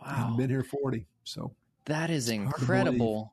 Wow, 0.00 0.28
I've 0.30 0.36
been 0.36 0.50
here 0.50 0.62
40. 0.62 1.06
So 1.24 1.52
that 1.86 2.10
is 2.10 2.28
incredible. 2.28 3.32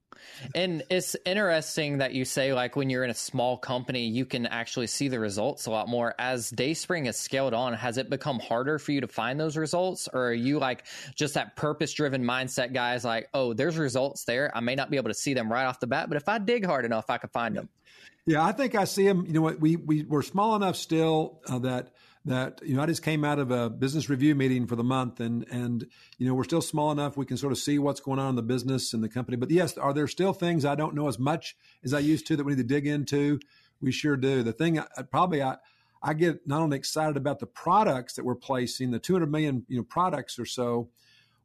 And 0.56 0.84
it's 0.90 1.18
interesting 1.26 1.98
that 1.98 2.14
you 2.14 2.24
say, 2.24 2.54
like, 2.54 2.78
when 2.78 2.90
you're 2.90 3.04
in 3.04 3.10
a 3.10 3.16
small 3.16 3.58
company, 3.58 4.06
you 4.08 4.26
can 4.26 4.46
actually 4.46 4.88
see 4.88 5.10
the 5.10 5.20
results 5.20 5.66
a 5.66 5.72
lot 5.72 5.90
more. 5.90 6.16
As 6.18 6.50
Dayspring 6.52 7.06
has 7.06 7.20
scaled 7.20 7.54
on, 7.54 7.74
has 7.74 7.98
it 7.98 8.10
become 8.10 8.40
harder 8.40 8.80
for 8.80 8.94
you 8.94 9.02
to 9.02 9.08
find 9.08 9.38
those 9.38 9.58
results? 9.58 10.08
Or 10.14 10.28
are 10.28 10.34
you 10.34 10.60
like 10.60 10.86
just 11.16 11.34
that 11.34 11.58
purpose 11.58 11.92
driven 11.92 12.24
mindset 12.24 12.74
guys, 12.74 13.04
like, 13.04 13.28
oh, 13.34 13.54
there's 13.54 13.78
results 13.78 14.24
there. 14.24 14.56
I 14.56 14.62
may 14.62 14.76
not 14.76 14.90
be 14.90 14.96
able 14.96 15.10
to 15.10 15.16
see 15.16 15.34
them 15.34 15.52
right 15.52 15.66
off 15.66 15.82
the 15.82 15.88
bat, 15.88 16.08
but 16.08 16.16
if 16.16 16.30
I 16.30 16.38
dig 16.38 16.66
hard 16.66 16.86
enough, 16.86 17.10
I 17.10 17.18
can 17.18 17.30
find 17.30 17.58
them. 17.58 17.68
Yeah, 18.26 18.46
I 18.46 18.54
think 18.54 18.76
I 18.76 18.86
see 18.86 19.06
them. 19.06 19.26
You 19.26 19.34
know 19.34 19.42
what? 19.42 19.60
We, 19.60 19.76
we, 19.76 20.04
we're 20.04 20.22
small 20.22 20.56
enough 20.56 20.78
still 20.78 21.42
uh, 21.50 21.60
that 21.60 21.92
that 22.26 22.62
you 22.64 22.76
know 22.76 22.84
I 22.84 22.86
just 22.86 23.04
came 23.04 23.26
out 23.26 23.40
of 23.40 23.52
a 23.52 23.70
business 23.70 24.10
review 24.10 24.34
meeting 24.36 24.66
for 24.66 24.76
the 24.76 24.84
month, 24.84 25.20
and 25.20 25.46
and 25.50 25.86
you 26.18 26.28
know 26.28 26.34
we're 26.34 26.44
still 26.44 26.62
small 26.62 26.92
enough 26.92 27.18
we 27.18 27.26
can 27.26 27.38
sort 27.38 27.52
of 27.52 27.58
see 27.58 27.80
what's 27.80 28.00
going 28.00 28.20
on 28.20 28.30
in 28.30 28.36
the 28.36 28.44
business 28.44 28.94
and 28.94 29.04
the 29.04 29.10
company. 29.10 29.38
But 29.38 29.52
yes, 29.52 29.78
are 29.78 29.94
there 29.94 30.08
still 30.08 30.34
things 30.34 30.64
I 30.66 30.76
don't 30.76 30.96
know 30.96 31.08
as 31.08 31.20
much 31.20 31.56
as 31.84 31.94
I 31.94 32.00
used 32.00 32.26
to 32.28 32.38
that 32.38 32.44
we 32.44 32.54
need 32.54 32.62
to 32.62 32.68
dig 32.68 32.88
into? 32.88 33.40
We 33.82 33.92
sure 33.92 34.16
do. 34.16 34.44
The 34.44 34.54
thing 34.54 34.80
I, 34.80 34.86
probably 35.12 35.44
I 35.44 35.58
I 36.02 36.14
get 36.14 36.48
not 36.48 36.62
only 36.62 36.78
excited 36.78 37.18
about 37.18 37.40
the 37.40 37.46
products 37.46 38.14
that 38.14 38.26
we're 38.26 38.36
placing, 38.36 38.92
the 38.92 39.00
200 39.00 39.30
million 39.30 39.66
you 39.68 39.78
know 39.78 39.84
products 39.84 40.40
or 40.40 40.46
so. 40.46 40.90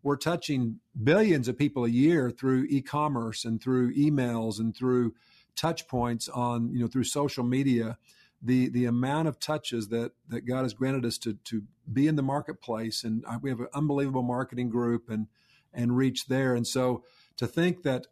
We're 0.04 0.16
touching 0.16 0.78
billions 1.02 1.48
of 1.48 1.58
people 1.58 1.84
a 1.84 1.88
year 1.88 2.30
through 2.30 2.66
e-commerce 2.70 3.44
and 3.44 3.60
through 3.60 3.94
emails 3.96 4.60
and 4.60 4.74
through 4.74 5.14
touch 5.56 5.88
points 5.88 6.28
on 6.28 6.72
you 6.72 6.80
know 6.80 6.86
through 6.86 7.04
social 7.04 7.42
media 7.42 7.98
the 8.40 8.68
the 8.68 8.84
amount 8.84 9.28
of 9.28 9.40
touches 9.40 9.88
that 9.88 10.12
that 10.28 10.42
God 10.42 10.62
has 10.62 10.74
granted 10.74 11.04
us 11.04 11.18
to 11.18 11.34
to 11.34 11.62
be 11.92 12.06
in 12.06 12.16
the 12.16 12.22
marketplace, 12.22 13.04
and 13.04 13.24
we 13.42 13.50
have 13.50 13.60
an 13.60 13.68
unbelievable 13.74 14.22
marketing 14.22 14.68
group 14.68 15.08
and 15.08 15.26
and 15.72 15.96
reach 15.96 16.26
there. 16.26 16.54
And 16.54 16.66
so 16.66 17.04
to 17.36 17.46
think 17.46 17.82
that 17.82 18.06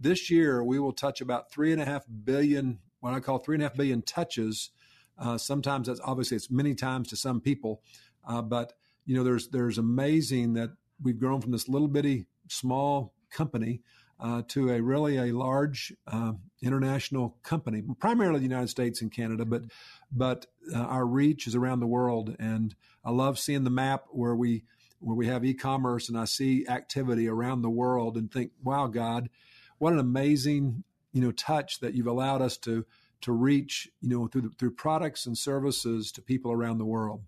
this 0.00 0.30
year 0.30 0.62
we 0.62 0.78
will 0.78 0.92
touch 0.92 1.20
about 1.20 1.50
three 1.50 1.72
and 1.72 1.80
a 1.80 1.84
half 1.84 2.04
billion, 2.24 2.78
what 3.00 3.14
I 3.14 3.20
call 3.20 3.38
three 3.38 3.56
and 3.56 3.62
a 3.62 3.68
half 3.68 3.76
billion 3.76 4.02
touches. 4.02 4.70
Uh, 5.18 5.38
sometimes 5.38 5.88
that's 5.88 6.00
obviously 6.04 6.36
it's 6.36 6.50
many 6.50 6.74
times 6.74 7.08
to 7.08 7.16
some 7.16 7.40
people, 7.40 7.82
uh, 8.26 8.42
but 8.42 8.74
you 9.04 9.16
know 9.16 9.24
there's 9.24 9.48
there's 9.48 9.78
amazing 9.78 10.54
that 10.54 10.70
we've 11.02 11.18
grown 11.18 11.40
from 11.40 11.52
this 11.52 11.68
little 11.68 11.88
bitty 11.88 12.26
small 12.48 13.14
company 13.30 13.80
uh, 14.20 14.42
to 14.48 14.70
a 14.70 14.80
really 14.80 15.16
a 15.16 15.36
large 15.36 15.92
uh, 16.06 16.32
international 16.62 17.36
company, 17.42 17.82
primarily 17.98 18.38
the 18.38 18.44
United 18.44 18.68
States 18.68 19.00
and 19.00 19.12
Canada, 19.12 19.44
but 19.44 19.62
but 20.10 20.46
uh, 20.74 20.78
our 20.78 21.06
reach 21.06 21.46
is 21.46 21.54
around 21.54 21.80
the 21.80 21.86
world. 21.86 22.34
And 22.38 22.74
I 23.04 23.10
love 23.10 23.38
seeing 23.38 23.64
the 23.64 23.70
map 23.70 24.06
where 24.10 24.34
we 24.34 24.64
where 25.00 25.16
we 25.16 25.28
have 25.28 25.44
e-commerce, 25.44 26.08
and 26.08 26.18
I 26.18 26.24
see 26.24 26.66
activity 26.66 27.28
around 27.28 27.62
the 27.62 27.70
world, 27.70 28.16
and 28.16 28.30
think, 28.30 28.50
wow, 28.62 28.88
God, 28.88 29.30
what 29.78 29.92
an 29.92 30.00
amazing 30.00 30.82
you 31.12 31.22
know 31.22 31.32
touch 31.32 31.80
that 31.80 31.94
you've 31.94 32.06
allowed 32.06 32.42
us 32.42 32.56
to 32.58 32.84
to 33.20 33.32
reach 33.32 33.88
you 34.00 34.08
know 34.08 34.26
through 34.26 34.50
through 34.58 34.72
products 34.72 35.26
and 35.26 35.38
services 35.38 36.10
to 36.12 36.22
people 36.22 36.52
around 36.52 36.78
the 36.78 36.84
world. 36.84 37.22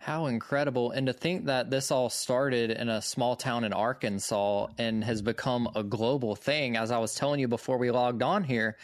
How 0.00 0.26
incredible. 0.26 0.92
And 0.92 1.06
to 1.08 1.12
think 1.12 1.46
that 1.46 1.70
this 1.70 1.90
all 1.90 2.08
started 2.08 2.70
in 2.70 2.88
a 2.88 3.02
small 3.02 3.34
town 3.36 3.64
in 3.64 3.72
Arkansas 3.72 4.68
and 4.78 5.02
has 5.02 5.22
become 5.22 5.68
a 5.74 5.82
global 5.82 6.36
thing. 6.36 6.76
As 6.76 6.90
I 6.90 6.98
was 6.98 7.14
telling 7.14 7.40
you 7.40 7.48
before 7.48 7.78
we 7.78 7.90
logged 7.90 8.22
on 8.22 8.44
here, 8.44 8.76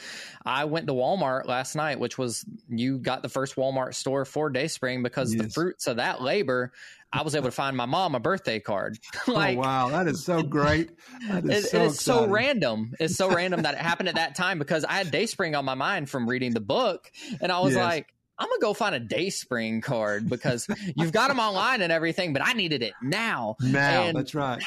I 0.44 0.64
went 0.64 0.88
to 0.88 0.92
Walmart 0.92 1.46
last 1.46 1.76
night, 1.76 2.00
which 2.00 2.18
was 2.18 2.44
you 2.68 2.98
got 2.98 3.22
the 3.22 3.28
first 3.28 3.54
Walmart 3.54 3.94
store 3.94 4.24
for 4.24 4.50
Dayspring 4.50 5.02
because 5.02 5.32
yes. 5.32 5.44
the 5.44 5.50
fruits 5.50 5.86
of 5.86 5.96
that 5.96 6.20
labor 6.20 6.72
I 7.14 7.22
was 7.22 7.36
able 7.36 7.46
to 7.46 7.52
find 7.52 7.76
my 7.76 7.86
mom 7.86 8.16
a 8.16 8.20
birthday 8.20 8.58
card. 8.58 8.98
Oh, 9.26 9.32
like, 9.32 9.56
oh, 9.56 9.60
wow, 9.60 9.88
that 9.88 10.06
is 10.06 10.22
so 10.22 10.42
great. 10.42 10.90
That 11.28 11.44
is 11.44 11.64
it, 11.64 11.70
so 11.70 11.84
it's 11.84 12.02
so 12.02 12.26
random. 12.26 12.92
It's 13.00 13.16
so 13.16 13.30
random 13.34 13.62
that 13.62 13.74
it 13.74 13.80
happened 13.80 14.10
at 14.10 14.16
that 14.16 14.34
time 14.34 14.58
because 14.58 14.84
I 14.84 14.94
had 14.94 15.10
Dayspring 15.10 15.54
on 15.54 15.64
my 15.64 15.74
mind 15.74 16.10
from 16.10 16.28
reading 16.28 16.52
the 16.52 16.60
book, 16.60 17.10
and 17.40 17.50
I 17.50 17.60
was 17.60 17.74
yes. 17.74 17.82
like, 17.82 18.14
I'm 18.38 18.48
gonna 18.48 18.60
go 18.60 18.74
find 18.74 18.94
a 18.94 19.00
Dayspring 19.00 19.80
card 19.80 20.28
because 20.28 20.66
you've 20.96 21.12
got 21.12 21.28
them 21.28 21.38
online 21.38 21.82
and 21.82 21.92
everything, 21.92 22.32
but 22.32 22.42
I 22.44 22.52
needed 22.52 22.82
it 22.82 22.94
now. 23.02 23.56
Now, 23.60 24.04
and, 24.04 24.18
that's 24.18 24.34
right. 24.34 24.62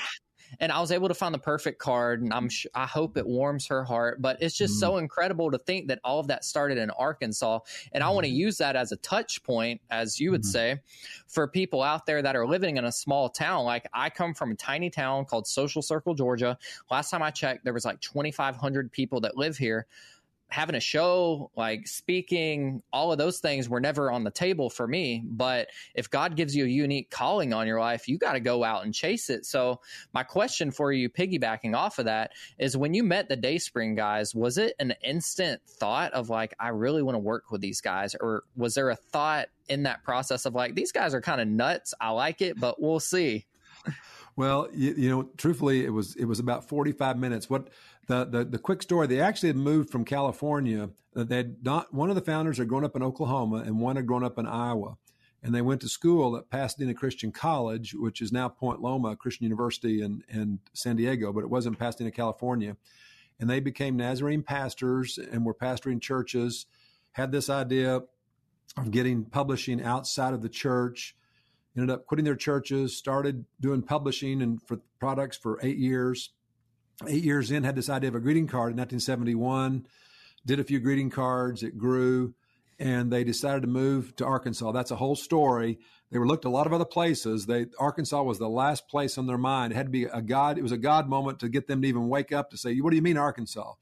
And 0.62 0.72
I 0.72 0.80
was 0.80 0.94
able 0.94 1.10
to 1.10 1.14
find 1.14 1.34
the 1.34 1.40
perfect 1.40 1.78
card, 1.78 2.22
and 2.22 2.34
I'm 2.34 2.50
I 2.74 2.86
hope 2.86 3.18
it 3.18 3.28
warms 3.28 3.68
her 3.68 3.84
heart. 3.84 4.22
But 4.22 4.42
it's 4.42 4.58
just 4.58 4.76
mm. 4.76 4.80
so 4.80 4.98
incredible 4.98 5.52
to 5.52 5.58
think 5.58 5.90
that 5.90 6.00
all 6.06 6.20
of 6.22 6.28
that 6.28 6.46
started 6.46 6.78
in 6.78 6.90
Arkansas, 6.92 7.60
and 7.92 8.02
I 8.02 8.10
want 8.10 8.26
to 8.26 8.32
mm-hmm. 8.32 8.40
use 8.40 8.58
that 8.60 8.78
as 8.78 8.94
a 8.94 8.98
touch 8.98 9.44
point, 9.44 9.82
as 9.90 10.20
you 10.20 10.32
would 10.32 10.44
mm. 10.44 10.46
say, 10.46 10.80
for 11.28 11.48
people 11.50 11.84
out 11.84 12.06
there 12.06 12.22
that 12.22 12.38
are 12.38 12.48
living 12.48 12.78
in 12.78 12.86
a 12.86 12.92
small 12.92 13.30
town. 13.30 13.66
Like 13.66 13.86
I 13.94 14.10
come 14.10 14.34
from 14.34 14.52
a 14.52 14.56
tiny 14.56 14.90
town 14.90 15.26
called 15.26 15.46
Social 15.46 15.82
Circle, 15.82 16.16
Georgia. 16.16 16.58
Last 16.90 17.10
time 17.10 17.22
I 17.22 17.32
checked, 17.32 17.66
there 17.66 17.74
was 17.74 17.84
like 17.84 18.00
2,500 18.00 18.92
people 18.94 19.20
that 19.22 19.36
live 19.36 19.58
here 19.58 19.88
having 20.50 20.75
a 20.75 20.80
show, 20.80 21.51
like 21.58 21.88
speaking, 21.88 22.82
all 22.94 23.12
of 23.12 23.18
those 23.18 23.39
things 23.39 23.68
were 23.68 23.82
never 23.82 24.12
on 24.12 24.24
the 24.24 24.32
table 24.32 24.70
for 24.70 24.88
me. 24.88 25.22
But 25.25 25.68
if 25.94 26.10
God 26.10 26.36
gives 26.36 26.56
you 26.56 26.66
a 26.66 26.68
unique 26.68 27.10
calling 27.10 27.54
on 27.54 27.68
your 27.68 27.80
life, 27.80 28.08
you 28.08 28.18
got 28.18 28.34
to 28.34 28.39
go 28.39 28.63
out 28.63 28.86
and 28.86 28.94
chase 28.94 29.30
it. 29.30 29.46
So, 29.46 29.82
my 30.13 30.24
question 30.24 30.72
for 30.72 30.92
you, 30.92 31.10
piggybacking 31.10 31.75
off 31.75 32.00
of 32.00 32.06
that, 32.06 32.32
is 32.58 32.77
when 32.77 32.94
you 32.94 33.04
met 33.04 33.27
the 33.27 33.36
Dayspring 33.36 33.96
guys, 33.96 34.34
was 34.34 34.58
it 34.58 34.74
an 34.80 34.94
instant 35.04 35.62
thought 35.68 36.13
of 36.13 36.30
like, 36.30 36.56
I 36.60 36.70
really 36.70 37.04
want 37.04 37.16
to 37.16 37.20
work 37.20 37.51
with 37.51 37.62
these 37.62 37.82
guys? 37.82 38.16
Or 38.20 38.44
was 38.56 38.74
there 38.74 38.89
a 38.89 38.96
thought 38.96 39.48
in 39.68 39.84
that 39.84 40.04
process 40.04 40.46
of 40.46 40.56
like, 40.56 40.75
these 40.75 40.92
guys 40.92 41.13
are 41.13 41.22
kind 41.22 41.42
of 41.42 41.48
nuts? 41.48 41.94
I 42.00 42.12
like 42.12 42.42
it, 42.42 42.60
but 42.60 42.82
we'll 42.82 43.00
see. 43.01 43.46
Well, 44.38 44.68
you, 44.72 44.94
you, 44.96 45.10
know, 45.10 45.30
truthfully, 45.36 45.84
it 45.84 45.89
was 45.89 46.16
it 46.16 46.25
was 46.25 46.39
about 46.39 46.70
forty 46.70 46.92
five 46.92 47.18
minutes. 47.18 47.50
What 47.50 47.70
the, 48.08 48.26
the 48.26 48.46
the 48.46 48.60
quick 48.60 48.82
story. 48.82 49.08
They 49.08 49.20
actually 49.20 49.50
had 49.50 49.58
moved 49.58 49.90
from 49.90 50.06
California. 50.06 50.90
Uh, 51.16 51.24
they 51.24 51.46
not 51.62 51.94
one 51.94 52.10
of 52.10 52.16
the 52.16 52.22
founders 52.22 52.58
had 52.58 52.68
grown 52.68 52.84
up 52.84 52.96
in 52.96 53.04
Oklahoma, 53.04 53.58
and 53.58 53.80
one 53.80 53.96
had 53.96 54.08
grown 54.08 54.24
up 54.24 54.40
in 54.40 54.48
Iowa. 54.48 54.98
And 55.44 55.54
they 55.54 55.62
went 55.62 55.82
to 55.82 55.90
school 55.90 56.36
at 56.36 56.50
Pasadena 56.50 56.94
Christian 56.96 57.32
College, 57.32 57.94
which 57.94 58.22
is 58.22 58.32
now 58.32 58.50
Point 58.50 58.82
Loma 58.82 59.16
Christian 59.16 59.44
University 59.44 60.02
in, 60.02 60.24
in 60.28 60.60
San 60.74 60.96
Diego, 60.96 61.32
but 61.32 61.44
it 61.44 61.50
was 61.50 61.68
in 61.68 61.76
Pasadena, 61.76 62.12
California. 62.12 62.76
And 63.40 63.48
they 63.48 63.60
became 63.60 63.96
Nazarene 63.96 64.42
pastors 64.42 65.20
and 65.20 65.46
were 65.46 65.54
pastoring 65.54 66.02
churches. 66.02 66.66
Had 67.12 67.32
this 67.32 67.52
idea 67.52 68.02
of 68.78 68.92
getting 68.92 69.26
publishing 69.26 69.82
outside 69.82 70.34
of 70.34 70.42
the 70.42 70.50
church. 70.50 71.16
Ended 71.76 71.92
up 71.92 72.08
quitting 72.08 72.26
their 72.26 72.36
churches, 72.36 72.98
started 72.98 73.46
doing 73.62 73.84
publishing 73.84 74.42
and 74.42 74.60
for 74.64 74.80
products 75.00 75.38
for 75.38 75.60
eight 75.62 75.78
years 75.78 76.32
eight 77.06 77.24
years 77.24 77.51
in, 77.51 77.63
had 77.63 77.75
this 77.75 77.89
idea 77.89 78.10
of 78.10 78.16
a 78.16 78.20
greeting 78.20 78.48
card 78.48 78.72
in 78.72 78.77
1971, 78.77 79.86
did 80.46 80.60
a 80.60 80.63
few 80.63 80.80
greeting 80.80 81.10
cards, 81.10 81.62
it 81.62 81.77
grew, 81.77 82.34
and 82.80 83.12
they 83.12 83.24
decided 83.24 83.62
to 83.62 83.68
move 83.68 84.16
to 84.16 84.25
Arkansas. 84.25 84.72
That's 84.72 84.92
a 84.92 84.96
whole 84.96 85.16
story. 85.16 85.80
They 86.12 86.20
were 86.20 86.27
looked 86.27 86.46
at 86.46 86.50
a 86.50 86.51
lot 86.51 86.68
of 86.68 86.74
other 86.74 86.86
places. 86.86 87.46
They 87.46 87.66
Arkansas 87.80 88.24
was 88.24 88.39
the 88.39 88.50
last 88.50 88.88
place 88.88 89.18
on 89.18 89.27
their 89.27 89.38
mind. 89.38 89.74
It 89.74 89.75
had 89.75 89.88
to 89.88 89.92
be 89.92 90.06
a 90.06 90.22
God. 90.22 90.58
It 90.58 90.62
was 90.63 90.72
a 90.72 90.77
God 90.77 91.10
moment 91.10 91.39
to 91.39 91.50
get 91.50 91.68
them 91.68 91.82
to 91.82 91.88
even 91.88 92.08
wake 92.08 92.32
up 92.32 92.50
to 92.51 92.58
say, 92.58 92.80
"What 92.80 92.92
do 92.92 92.96
you 92.96 93.01
mean 93.01 93.18
Arkansas?" 93.18 93.74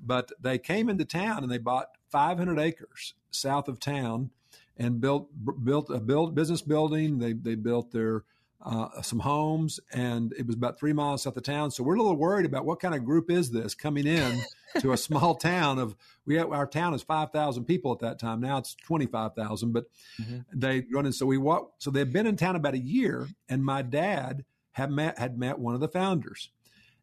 But 0.00 0.32
they 0.40 0.58
came 0.58 0.88
into 0.88 1.04
town 1.04 1.42
and 1.42 1.52
they 1.52 1.58
bought 1.58 1.90
500 2.10 2.58
acres 2.58 3.14
south 3.30 3.68
of 3.68 3.78
town 3.78 4.30
and 4.76 5.00
built 5.00 5.28
built 5.62 5.90
a 5.90 6.00
build 6.00 6.34
business 6.34 6.62
building. 6.62 7.18
They 7.18 7.34
they 7.34 7.54
built 7.54 7.92
their 7.92 8.24
uh, 8.64 9.02
some 9.02 9.18
homes, 9.18 9.78
and 9.92 10.32
it 10.38 10.46
was 10.46 10.56
about 10.56 10.78
three 10.78 10.94
miles 10.94 11.22
south 11.22 11.36
of 11.36 11.42
town. 11.42 11.70
So 11.70 11.82
we're 11.82 11.96
a 11.96 11.98
little 11.98 12.16
worried 12.16 12.46
about 12.46 12.64
what 12.64 12.80
kind 12.80 12.94
of 12.94 13.04
group 13.04 13.30
is 13.30 13.50
this 13.50 13.74
coming 13.74 14.06
in 14.06 14.40
to 14.80 14.92
a 14.92 14.96
small 14.96 15.34
town 15.34 15.78
of 15.78 15.94
we 16.24 16.36
have, 16.36 16.50
our 16.50 16.66
town 16.66 16.94
is 16.94 17.02
five 17.02 17.30
thousand 17.30 17.64
people 17.64 17.92
at 17.92 17.98
that 17.98 18.18
time. 18.18 18.40
Now 18.40 18.56
it's 18.56 18.74
twenty 18.74 19.06
five 19.06 19.34
thousand, 19.34 19.72
but 19.72 19.84
mm-hmm. 20.20 20.38
they 20.52 20.84
run 20.90 21.04
in. 21.04 21.12
So 21.12 21.26
we 21.26 21.36
walk. 21.36 21.72
So 21.78 21.90
they've 21.90 22.10
been 22.10 22.26
in 22.26 22.36
town 22.36 22.56
about 22.56 22.74
a 22.74 22.78
year, 22.78 23.28
and 23.50 23.62
my 23.62 23.82
dad 23.82 24.44
had 24.72 24.90
met 24.90 25.18
had 25.18 25.38
met 25.38 25.58
one 25.58 25.74
of 25.74 25.80
the 25.80 25.88
founders, 25.88 26.48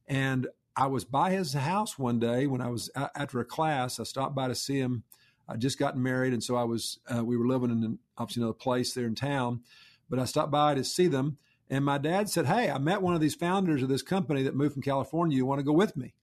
and 0.08 0.48
I 0.76 0.88
was 0.88 1.06
by 1.06 1.30
his 1.30 1.54
house 1.54 2.00
one 2.00 2.18
day 2.18 2.48
when 2.48 2.62
I 2.62 2.70
was 2.70 2.90
after 2.96 3.40
a 3.40 3.46
class. 3.46 4.00
I 4.00 4.04
stopped 4.04 4.34
by 4.34 4.48
to 4.48 4.56
see 4.56 4.80
him. 4.80 5.04
I 5.48 5.58
just 5.58 5.78
gotten 5.78 6.02
married, 6.02 6.34
and 6.34 6.44
so 6.44 6.56
I 6.56 6.64
was. 6.64 6.98
Uh, 7.14 7.24
we 7.24 7.38
were 7.38 7.48
living 7.48 7.70
in 7.70 8.00
obviously 8.18 8.42
another 8.42 8.54
place 8.54 8.96
there 8.96 9.06
in 9.06 9.14
town, 9.14 9.62
but 10.10 10.18
I 10.18 10.26
stopped 10.26 10.52
by 10.52 10.74
to 10.74 10.84
see 10.84 11.06
them 11.06 11.38
and 11.72 11.86
my 11.86 11.98
dad 11.98 12.30
said, 12.30 12.46
Hey, 12.46 12.70
I 12.70 12.78
met 12.78 13.02
one 13.02 13.16
of 13.16 13.22
these 13.22 13.34
founders 13.34 13.82
of 13.82 13.88
this 13.88 14.02
company 14.02 14.44
that 14.44 14.56
moved 14.56 14.74
from 14.74 14.84
California. 14.84 15.38
You 15.38 15.46
want 15.46 15.60
to 15.60 15.66
go 15.66 15.72
with 15.72 15.96
me? 15.96 16.14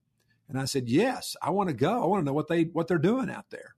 And 0.46 0.60
I 0.60 0.66
said, 0.66 0.88
Yes, 0.88 1.34
I 1.42 1.50
want 1.50 1.70
to 1.70 1.74
go. 1.74 2.02
I 2.02 2.06
want 2.06 2.20
to 2.20 2.26
know 2.26 2.34
what 2.34 2.48
they 2.48 2.64
what 2.64 2.86
they're 2.86 2.98
doing 2.98 3.30
out 3.30 3.48
there. 3.48 3.74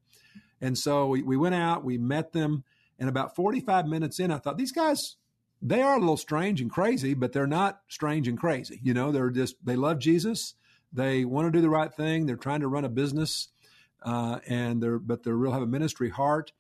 And 0.60 0.76
so 0.76 1.06
we, 1.06 1.22
we 1.22 1.36
went 1.36 1.54
out, 1.54 1.84
we 1.84 1.96
met 1.96 2.32
them, 2.32 2.64
and 2.98 3.08
about 3.08 3.34
45 3.34 3.86
minutes 3.86 4.18
in, 4.18 4.30
I 4.30 4.36
thought, 4.36 4.58
these 4.58 4.72
guys, 4.72 5.16
they 5.62 5.80
are 5.80 5.96
a 5.96 6.00
little 6.00 6.18
strange 6.18 6.60
and 6.60 6.70
crazy, 6.70 7.14
but 7.14 7.32
they're 7.32 7.46
not 7.46 7.80
strange 7.88 8.28
and 8.28 8.38
crazy. 8.38 8.80
You 8.82 8.92
know, 8.92 9.12
they're 9.12 9.30
just 9.30 9.54
they 9.64 9.76
love 9.76 10.00
Jesus. 10.00 10.54
They 10.92 11.24
want 11.24 11.46
to 11.46 11.52
do 11.56 11.62
the 11.62 11.70
right 11.70 11.94
thing. 11.94 12.26
They're 12.26 12.36
trying 12.36 12.60
to 12.60 12.68
run 12.68 12.84
a 12.84 12.88
business, 12.88 13.48
uh, 14.02 14.40
and 14.48 14.82
they're 14.82 14.98
but 14.98 15.22
they're 15.22 15.36
real 15.36 15.52
have 15.52 15.62
a 15.62 15.66
ministry 15.66 16.10
heart. 16.10 16.52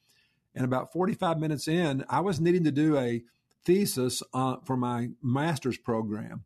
And 0.54 0.64
about 0.64 0.92
45 0.92 1.38
minutes 1.38 1.68
in, 1.68 2.04
I 2.08 2.20
was 2.20 2.40
needing 2.40 2.64
to 2.64 2.72
do 2.72 2.96
a 2.96 3.22
thesis 3.64 4.22
uh, 4.32 4.56
for 4.64 4.76
my 4.76 5.10
master's 5.22 5.78
program. 5.78 6.44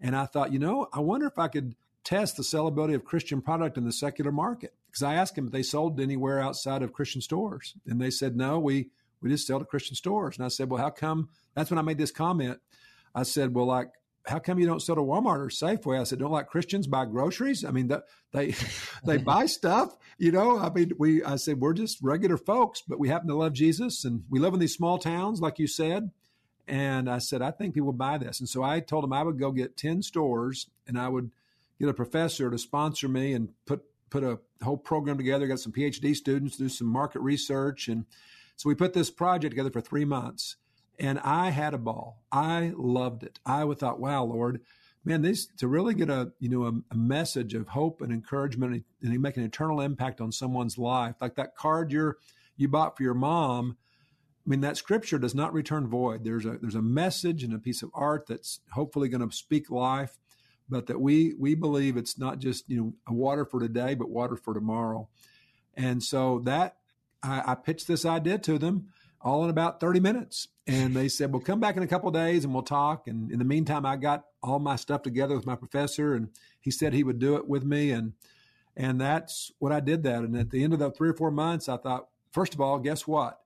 And 0.00 0.14
I 0.14 0.26
thought, 0.26 0.52
you 0.52 0.58
know, 0.58 0.88
I 0.92 1.00
wonder 1.00 1.26
if 1.26 1.38
I 1.38 1.48
could 1.48 1.74
test 2.04 2.36
the 2.36 2.42
sellability 2.42 2.94
of 2.94 3.04
Christian 3.04 3.40
product 3.40 3.76
in 3.76 3.84
the 3.84 3.92
secular 3.92 4.32
market. 4.32 4.74
Because 4.86 5.02
I 5.02 5.14
asked 5.14 5.34
them 5.34 5.46
if 5.46 5.52
they 5.52 5.62
sold 5.62 6.00
anywhere 6.00 6.40
outside 6.40 6.82
of 6.82 6.92
Christian 6.92 7.20
stores. 7.20 7.74
And 7.86 8.00
they 8.00 8.10
said, 8.10 8.36
no, 8.36 8.58
we, 8.58 8.90
we 9.20 9.30
just 9.30 9.46
sell 9.46 9.58
to 9.58 9.64
Christian 9.64 9.96
stores. 9.96 10.36
And 10.36 10.44
I 10.44 10.48
said, 10.48 10.70
well, 10.70 10.80
how 10.80 10.90
come? 10.90 11.28
That's 11.54 11.70
when 11.70 11.78
I 11.78 11.82
made 11.82 11.98
this 11.98 12.10
comment. 12.10 12.60
I 13.14 13.24
said, 13.24 13.54
well, 13.54 13.66
like, 13.66 13.90
how 14.26 14.38
come 14.38 14.58
you 14.58 14.66
don't 14.66 14.82
sell 14.82 14.96
to 14.96 15.02
Walmart 15.02 15.38
or 15.38 15.48
Safeway? 15.48 16.00
I 16.00 16.04
said, 16.04 16.18
don't 16.18 16.32
like 16.32 16.48
Christians 16.48 16.86
buy 16.86 17.04
groceries? 17.06 17.64
I 17.64 17.70
mean, 17.70 17.88
the, 17.88 18.04
they 18.32 18.54
they 19.04 19.18
buy 19.18 19.46
stuff, 19.46 19.96
you 20.18 20.32
know. 20.32 20.58
I 20.58 20.70
mean, 20.70 20.92
we 20.98 21.22
I 21.22 21.36
said 21.36 21.60
we're 21.60 21.74
just 21.74 21.98
regular 22.02 22.36
folks, 22.36 22.82
but 22.86 22.98
we 22.98 23.08
happen 23.08 23.28
to 23.28 23.36
love 23.36 23.52
Jesus, 23.52 24.04
and 24.04 24.24
we 24.28 24.38
live 24.38 24.54
in 24.54 24.60
these 24.60 24.74
small 24.74 24.98
towns, 24.98 25.40
like 25.40 25.58
you 25.58 25.68
said, 25.68 26.10
and 26.68 27.08
I 27.08 27.18
said, 27.18 27.42
I 27.42 27.50
think 27.50 27.74
people 27.74 27.92
buy 27.92 28.18
this. 28.18 28.40
And 28.40 28.48
so 28.48 28.62
I 28.62 28.80
told 28.80 29.04
him 29.04 29.12
I 29.12 29.22
would 29.22 29.38
go 29.38 29.52
get 29.52 29.76
10 29.76 30.02
stores 30.02 30.68
and 30.86 30.98
I 30.98 31.08
would 31.08 31.30
get 31.78 31.88
a 31.88 31.94
professor 31.94 32.50
to 32.50 32.58
sponsor 32.58 33.08
me 33.08 33.32
and 33.32 33.50
put, 33.66 33.84
put 34.10 34.24
a 34.24 34.40
whole 34.62 34.76
program 34.76 35.16
together, 35.16 35.46
got 35.46 35.60
some 35.60 35.72
PhD 35.72 36.14
students, 36.14 36.56
do 36.56 36.68
some 36.68 36.88
market 36.88 37.20
research. 37.20 37.88
And 37.88 38.06
so 38.56 38.68
we 38.68 38.74
put 38.74 38.94
this 38.94 39.10
project 39.10 39.52
together 39.52 39.70
for 39.70 39.80
three 39.80 40.04
months. 40.04 40.56
And 40.98 41.18
I 41.20 41.50
had 41.50 41.74
a 41.74 41.78
ball. 41.78 42.22
I 42.32 42.72
loved 42.74 43.22
it. 43.22 43.38
I 43.44 43.70
thought, 43.74 44.00
wow, 44.00 44.24
Lord, 44.24 44.62
man, 45.04 45.22
this 45.22 45.46
to 45.58 45.68
really 45.68 45.94
get 45.94 46.10
a 46.10 46.32
you 46.40 46.48
know 46.48 46.64
a, 46.64 46.72
a 46.90 46.96
message 46.96 47.52
of 47.52 47.68
hope 47.68 48.00
and 48.00 48.10
encouragement 48.10 48.72
and, 48.72 49.12
and 49.12 49.22
make 49.22 49.36
an 49.36 49.44
eternal 49.44 49.82
impact 49.82 50.22
on 50.22 50.32
someone's 50.32 50.78
life, 50.78 51.16
like 51.20 51.36
that 51.36 51.54
card 51.54 51.92
you're 51.92 52.16
you 52.56 52.68
bought 52.68 52.96
for 52.96 53.02
your 53.02 53.14
mom 53.14 53.76
I 54.46 54.48
mean, 54.48 54.60
that 54.60 54.76
scripture 54.76 55.18
does 55.18 55.34
not 55.34 55.52
return 55.52 55.88
void. 55.88 56.22
There's 56.22 56.46
a 56.46 56.58
there's 56.60 56.76
a 56.76 56.82
message 56.82 57.42
and 57.42 57.52
a 57.52 57.58
piece 57.58 57.82
of 57.82 57.90
art 57.94 58.26
that's 58.28 58.60
hopefully 58.70 59.08
going 59.08 59.28
to 59.28 59.34
speak 59.34 59.70
life, 59.70 60.18
but 60.68 60.86
that 60.86 61.00
we 61.00 61.34
we 61.38 61.54
believe 61.56 61.96
it's 61.96 62.16
not 62.16 62.38
just 62.38 62.68
you 62.68 62.76
know 62.76 62.94
a 63.08 63.12
water 63.12 63.44
for 63.44 63.58
today, 63.58 63.94
but 63.94 64.08
water 64.08 64.36
for 64.36 64.54
tomorrow. 64.54 65.08
And 65.74 66.02
so 66.02 66.40
that 66.44 66.76
I, 67.22 67.42
I 67.46 67.54
pitched 67.56 67.88
this 67.88 68.04
idea 68.04 68.38
to 68.38 68.58
them 68.58 68.88
all 69.20 69.42
in 69.42 69.50
about 69.50 69.80
30 69.80 69.98
minutes. 70.00 70.48
And 70.68 70.94
they 70.94 71.08
said, 71.08 71.32
Well, 71.32 71.42
come 71.42 71.60
back 71.60 71.76
in 71.76 71.82
a 71.82 71.88
couple 71.88 72.10
days 72.10 72.44
and 72.44 72.54
we'll 72.54 72.62
talk. 72.62 73.08
And 73.08 73.30
in 73.30 73.38
the 73.38 73.44
meantime, 73.44 73.84
I 73.84 73.96
got 73.96 74.26
all 74.42 74.58
my 74.58 74.76
stuff 74.76 75.02
together 75.02 75.34
with 75.34 75.46
my 75.46 75.56
professor 75.56 76.14
and 76.14 76.28
he 76.60 76.70
said 76.70 76.92
he 76.92 77.04
would 77.04 77.18
do 77.18 77.36
it 77.36 77.48
with 77.48 77.64
me. 77.64 77.90
And 77.90 78.12
and 78.76 79.00
that's 79.00 79.50
what 79.58 79.72
I 79.72 79.80
did 79.80 80.02
that. 80.04 80.22
And 80.22 80.36
at 80.36 80.50
the 80.50 80.62
end 80.62 80.72
of 80.72 80.78
the 80.78 80.90
three 80.90 81.08
or 81.08 81.14
four 81.14 81.30
months, 81.30 81.68
I 81.68 81.76
thought, 81.76 82.08
first 82.30 82.54
of 82.54 82.60
all, 82.60 82.78
guess 82.78 83.06
what? 83.06 83.40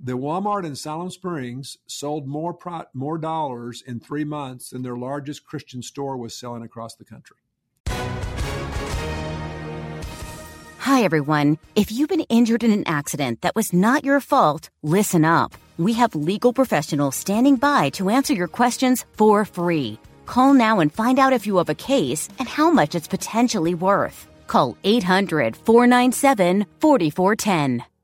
The 0.00 0.16
Walmart 0.16 0.64
in 0.64 0.76
Siloam 0.76 1.10
Springs 1.10 1.76
sold 1.86 2.28
more 2.28 2.54
pro- 2.54 2.84
more 2.94 3.18
dollars 3.18 3.82
in 3.84 3.98
three 3.98 4.22
months 4.22 4.70
than 4.70 4.82
their 4.82 4.96
largest 4.96 5.44
Christian 5.44 5.82
store 5.82 6.16
was 6.16 6.36
selling 6.36 6.62
across 6.62 6.94
the 6.94 7.04
country. 7.04 7.36
Hi, 10.78 11.02
everyone. 11.02 11.58
If 11.74 11.90
you've 11.90 12.08
been 12.08 12.26
injured 12.28 12.62
in 12.62 12.70
an 12.70 12.86
accident 12.86 13.40
that 13.40 13.56
was 13.56 13.72
not 13.72 14.04
your 14.04 14.20
fault, 14.20 14.70
listen 14.82 15.24
up. 15.24 15.52
We 15.78 15.94
have 15.94 16.14
legal 16.14 16.52
professionals 16.52 17.16
standing 17.16 17.56
by 17.56 17.90
to 17.90 18.08
answer 18.08 18.34
your 18.34 18.48
questions 18.48 19.04
for 19.16 19.44
free. 19.44 19.98
Call 20.26 20.54
now 20.54 20.78
and 20.78 20.92
find 20.92 21.18
out 21.18 21.32
if 21.32 21.44
you 21.44 21.56
have 21.56 21.70
a 21.70 21.74
case 21.74 22.28
and 22.38 22.46
how 22.46 22.70
much 22.70 22.94
it's 22.94 23.08
potentially 23.08 23.74
worth. 23.74 24.28
Call 24.46 24.76
800 24.84 25.56
497 25.56 26.66
4410. 26.80 27.84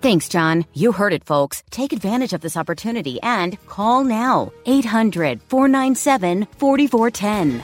Thanks, 0.00 0.28
John. 0.28 0.66
You 0.74 0.92
heard 0.92 1.12
it, 1.12 1.24
folks. 1.24 1.62
Take 1.70 1.92
advantage 1.92 2.32
of 2.32 2.40
this 2.40 2.56
opportunity 2.56 3.20
and 3.22 3.58
call 3.66 4.04
now 4.04 4.52
800 4.66 5.40
497 5.42 6.46
4410. 6.58 7.62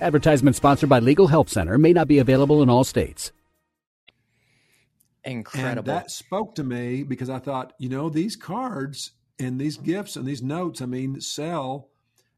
Advertisement 0.00 0.56
sponsored 0.56 0.88
by 0.90 0.98
Legal 0.98 1.28
Help 1.28 1.48
Center 1.48 1.78
may 1.78 1.92
not 1.92 2.08
be 2.08 2.18
available 2.18 2.62
in 2.62 2.68
all 2.68 2.84
states. 2.84 3.32
Incredible. 5.24 5.78
And 5.78 5.86
that 5.86 6.10
spoke 6.10 6.54
to 6.56 6.64
me 6.64 7.02
because 7.02 7.30
I 7.30 7.38
thought, 7.38 7.72
you 7.78 7.88
know, 7.88 8.10
these 8.10 8.36
cards 8.36 9.12
and 9.38 9.58
these 9.58 9.78
gifts 9.78 10.16
and 10.16 10.26
these 10.26 10.42
notes, 10.42 10.82
I 10.82 10.86
mean, 10.86 11.20
sell. 11.20 11.88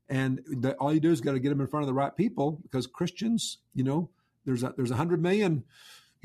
And 0.08 0.42
the, 0.46 0.74
all 0.74 0.92
you 0.94 1.00
do 1.00 1.10
is 1.10 1.20
got 1.20 1.32
to 1.32 1.40
get 1.40 1.48
them 1.48 1.60
in 1.60 1.66
front 1.66 1.82
of 1.82 1.88
the 1.88 1.94
right 1.94 2.14
people 2.16 2.60
because 2.62 2.86
Christians, 2.86 3.58
you 3.74 3.82
know, 3.82 4.10
there's 4.44 4.62
a, 4.62 4.72
there's 4.76 4.92
a 4.92 4.96
hundred 4.96 5.20
million 5.20 5.64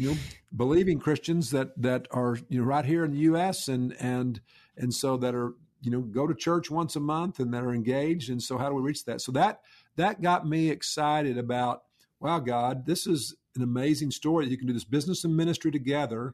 you 0.01 0.10
know 0.10 0.17
believing 0.55 1.00
Christians 1.00 1.51
that 1.51 1.79
that 1.79 2.08
are 2.10 2.38
you 2.50 2.60
know 2.60 2.65
right 2.65 2.84
here 2.84 3.05
in 3.05 3.12
the 3.12 3.20
U.S. 3.20 3.67
and 3.67 3.96
and 4.00 4.41
and 4.75 4.91
so 4.91 5.15
that 5.17 5.36
are 5.36 5.53
you 5.81 5.91
know 5.91 6.01
go 6.01 6.25
to 6.25 6.34
church 6.34 6.72
once 6.72 6.96
a 6.96 7.00
month 7.00 7.39
and 7.39 7.53
that 7.53 7.63
are 7.63 7.74
engaged. 7.74 8.31
And 8.31 8.41
so 8.41 8.58
how 8.58 8.67
do 8.67 8.74
we 8.74 8.81
reach 8.81 9.05
that? 9.05 9.22
So 9.22 9.31
that 9.34 9.62
that 9.98 10.22
got 10.22 10.48
me 10.48 10.70
excited 10.70 11.38
about 11.38 11.84
wow, 12.20 12.39
God, 12.39 12.86
this 12.86 13.05
is 13.05 13.36
an 13.55 13.62
amazing 13.62 14.12
story. 14.12 14.48
You 14.48 14.58
can 14.58 14.67
do 14.67 14.74
this 14.74 14.84
business 14.84 15.24
and 15.24 15.38
ministry 15.38 15.70
together, 15.70 16.34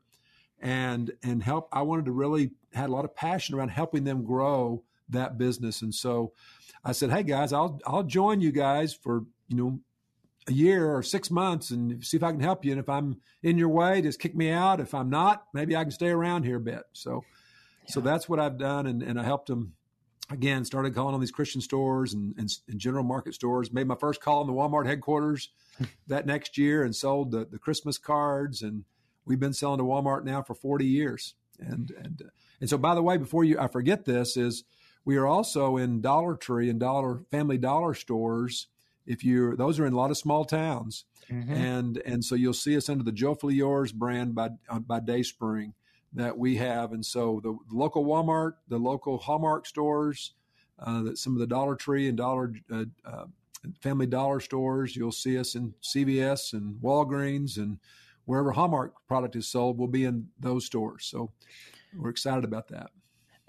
and 0.61 1.11
and 1.21 1.43
help. 1.43 1.67
I 1.73 1.81
wanted 1.81 2.05
to 2.05 2.11
really 2.13 2.51
had 2.73 2.89
a 2.89 2.93
lot 2.93 3.03
of 3.03 3.15
passion 3.15 3.53
around 3.53 3.69
helping 3.69 4.05
them 4.05 4.23
grow 4.23 4.83
that 5.09 5.37
business, 5.37 5.81
and 5.81 5.93
so 5.93 6.31
I 6.85 6.93
said, 6.93 7.09
"Hey 7.09 7.23
guys, 7.23 7.51
I'll 7.51 7.81
I'll 7.85 8.03
join 8.03 8.39
you 8.39 8.53
guys 8.53 8.93
for 8.93 9.25
you 9.49 9.57
know 9.57 9.79
a 10.47 10.53
year 10.53 10.95
or 10.95 11.03
six 11.03 11.29
months 11.29 11.71
and 11.71 12.03
see 12.03 12.17
if 12.17 12.23
I 12.23 12.31
can 12.31 12.39
help 12.39 12.63
you. 12.63 12.71
And 12.71 12.79
if 12.79 12.89
I'm 12.89 13.17
in 13.43 13.57
your 13.57 13.69
way, 13.69 14.01
just 14.01 14.19
kick 14.19 14.35
me 14.35 14.49
out. 14.49 14.79
If 14.79 14.93
I'm 14.93 15.09
not, 15.09 15.45
maybe 15.53 15.75
I 15.75 15.83
can 15.83 15.91
stay 15.91 16.09
around 16.09 16.43
here 16.43 16.57
a 16.57 16.61
bit." 16.61 16.83
So, 16.93 17.23
yeah. 17.85 17.93
so 17.93 18.01
that's 18.01 18.29
what 18.29 18.39
I've 18.39 18.57
done, 18.57 18.87
and 18.87 19.03
and 19.03 19.19
I 19.19 19.23
helped 19.23 19.47
them 19.47 19.73
again. 20.29 20.65
Started 20.65 20.95
calling 20.95 21.13
on 21.13 21.21
these 21.21 21.31
Christian 21.31 21.61
stores 21.61 22.13
and, 22.13 22.33
and, 22.37 22.49
and 22.67 22.79
general 22.79 23.03
market 23.03 23.33
stores. 23.33 23.71
Made 23.71 23.87
my 23.87 23.95
first 23.95 24.21
call 24.21 24.41
in 24.41 24.47
the 24.47 24.53
Walmart 24.53 24.85
headquarters 24.85 25.49
that 26.07 26.25
next 26.25 26.57
year, 26.57 26.83
and 26.83 26.95
sold 26.95 27.31
the 27.31 27.45
the 27.45 27.59
Christmas 27.59 27.97
cards 27.97 28.61
and 28.61 28.83
we've 29.27 29.39
been 29.39 29.53
selling 29.53 29.77
to 29.77 29.83
Walmart 29.83 30.23
now 30.23 30.41
for 30.41 30.55
40 30.55 30.85
years. 30.85 31.35
And 31.59 31.91
and 31.91 32.21
uh, 32.25 32.29
and 32.61 32.69
so 32.69 32.77
by 32.77 32.95
the 32.95 33.03
way, 33.03 33.17
before 33.17 33.43
you 33.43 33.59
I 33.59 33.67
forget 33.67 34.05
this 34.05 34.37
is 34.37 34.63
we 35.05 35.17
are 35.17 35.27
also 35.27 35.77
in 35.77 36.01
Dollar 36.01 36.35
Tree 36.35 36.69
and 36.69 36.79
Dollar 36.79 37.23
Family 37.31 37.57
Dollar 37.57 37.93
stores. 37.93 38.67
If 39.07 39.23
you're 39.23 39.55
those 39.55 39.79
are 39.79 39.85
in 39.85 39.93
a 39.93 39.97
lot 39.97 40.11
of 40.11 40.17
small 40.17 40.45
towns, 40.45 41.05
mm-hmm. 41.31 41.51
and 41.51 41.97
and 42.05 42.23
so 42.23 42.35
you'll 42.35 42.53
see 42.53 42.77
us 42.77 42.89
under 42.89 43.03
the 43.03 43.51
Yours 43.51 43.91
brand 43.91 44.35
by 44.35 44.49
uh, 44.69 44.79
by 44.79 44.99
Dayspring 44.99 45.73
that 46.13 46.37
we 46.37 46.55
have. 46.57 46.91
And 46.91 47.05
so 47.05 47.39
the, 47.43 47.57
the 47.69 47.75
local 47.75 48.05
Walmart, 48.05 48.53
the 48.67 48.77
local 48.77 49.17
Hallmark 49.17 49.65
stores, 49.65 50.33
uh, 50.79 51.03
that 51.03 51.17
some 51.17 51.33
of 51.33 51.39
the 51.39 51.47
Dollar 51.47 51.75
Tree 51.75 52.07
and 52.07 52.17
Dollar 52.17 52.53
uh, 52.71 52.85
uh, 53.05 53.25
Family 53.81 54.05
Dollar 54.05 54.39
stores, 54.39 54.95
you'll 54.95 55.11
see 55.11 55.37
us 55.37 55.55
in 55.55 55.73
CVS 55.81 56.53
and 56.53 56.75
Walgreens 56.81 57.57
and 57.57 57.79
wherever 58.25 58.51
Hallmark 58.51 58.93
product 59.07 59.35
is 59.35 59.47
sold 59.47 59.77
we'll 59.77 59.87
be 59.87 60.03
in 60.03 60.27
those 60.39 60.65
stores. 60.65 61.05
So 61.05 61.31
we're 61.95 62.09
excited 62.09 62.43
about 62.43 62.67
that. 62.69 62.91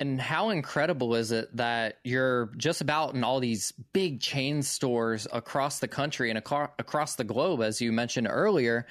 And 0.00 0.20
how 0.20 0.50
incredible 0.50 1.16
is 1.16 1.32
it 1.32 1.56
that 1.56 1.98
you're 2.04 2.52
just 2.56 2.80
about 2.80 3.14
in 3.14 3.24
all 3.24 3.40
these 3.40 3.72
big 3.92 4.20
chain 4.20 4.62
stores 4.62 5.26
across 5.32 5.80
the 5.80 5.88
country 5.88 6.30
and 6.30 6.38
across 6.38 7.16
the 7.16 7.24
globe, 7.24 7.62
as 7.62 7.80
you 7.80 7.90
mentioned 7.90 8.28
earlier? 8.30 8.86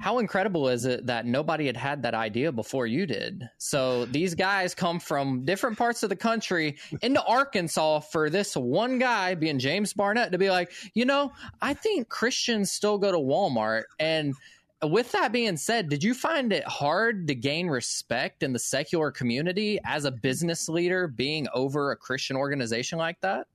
How 0.00 0.18
incredible 0.18 0.68
is 0.68 0.86
it 0.86 1.06
that 1.06 1.26
nobody 1.26 1.66
had 1.66 1.76
had 1.76 2.02
that 2.02 2.14
idea 2.14 2.52
before 2.52 2.86
you 2.86 3.06
did? 3.06 3.50
So 3.58 4.06
these 4.06 4.34
guys 4.34 4.74
come 4.74 4.98
from 4.98 5.44
different 5.44 5.76
parts 5.76 6.02
of 6.02 6.08
the 6.08 6.16
country 6.16 6.78
into 7.02 7.22
Arkansas 7.22 8.00
for 8.00 8.30
this 8.30 8.56
one 8.56 8.98
guy 8.98 9.34
being 9.34 9.58
James 9.58 9.92
Barnett 9.92 10.32
to 10.32 10.38
be 10.38 10.48
like, 10.48 10.72
you 10.94 11.04
know, 11.04 11.32
I 11.60 11.74
think 11.74 12.08
Christians 12.08 12.72
still 12.72 12.96
go 12.96 13.12
to 13.12 13.18
Walmart 13.18 13.84
and 13.98 14.34
with 14.82 15.12
that 15.12 15.32
being 15.32 15.56
said, 15.56 15.88
did 15.88 16.02
you 16.02 16.14
find 16.14 16.52
it 16.52 16.64
hard 16.66 17.28
to 17.28 17.34
gain 17.34 17.68
respect 17.68 18.42
in 18.42 18.52
the 18.52 18.58
secular 18.58 19.10
community 19.10 19.78
as 19.84 20.04
a 20.04 20.10
business 20.10 20.68
leader 20.68 21.06
being 21.06 21.46
over 21.54 21.90
a 21.90 21.96
Christian 21.96 22.36
organization 22.36 22.98
like 22.98 23.20
that? 23.20 23.46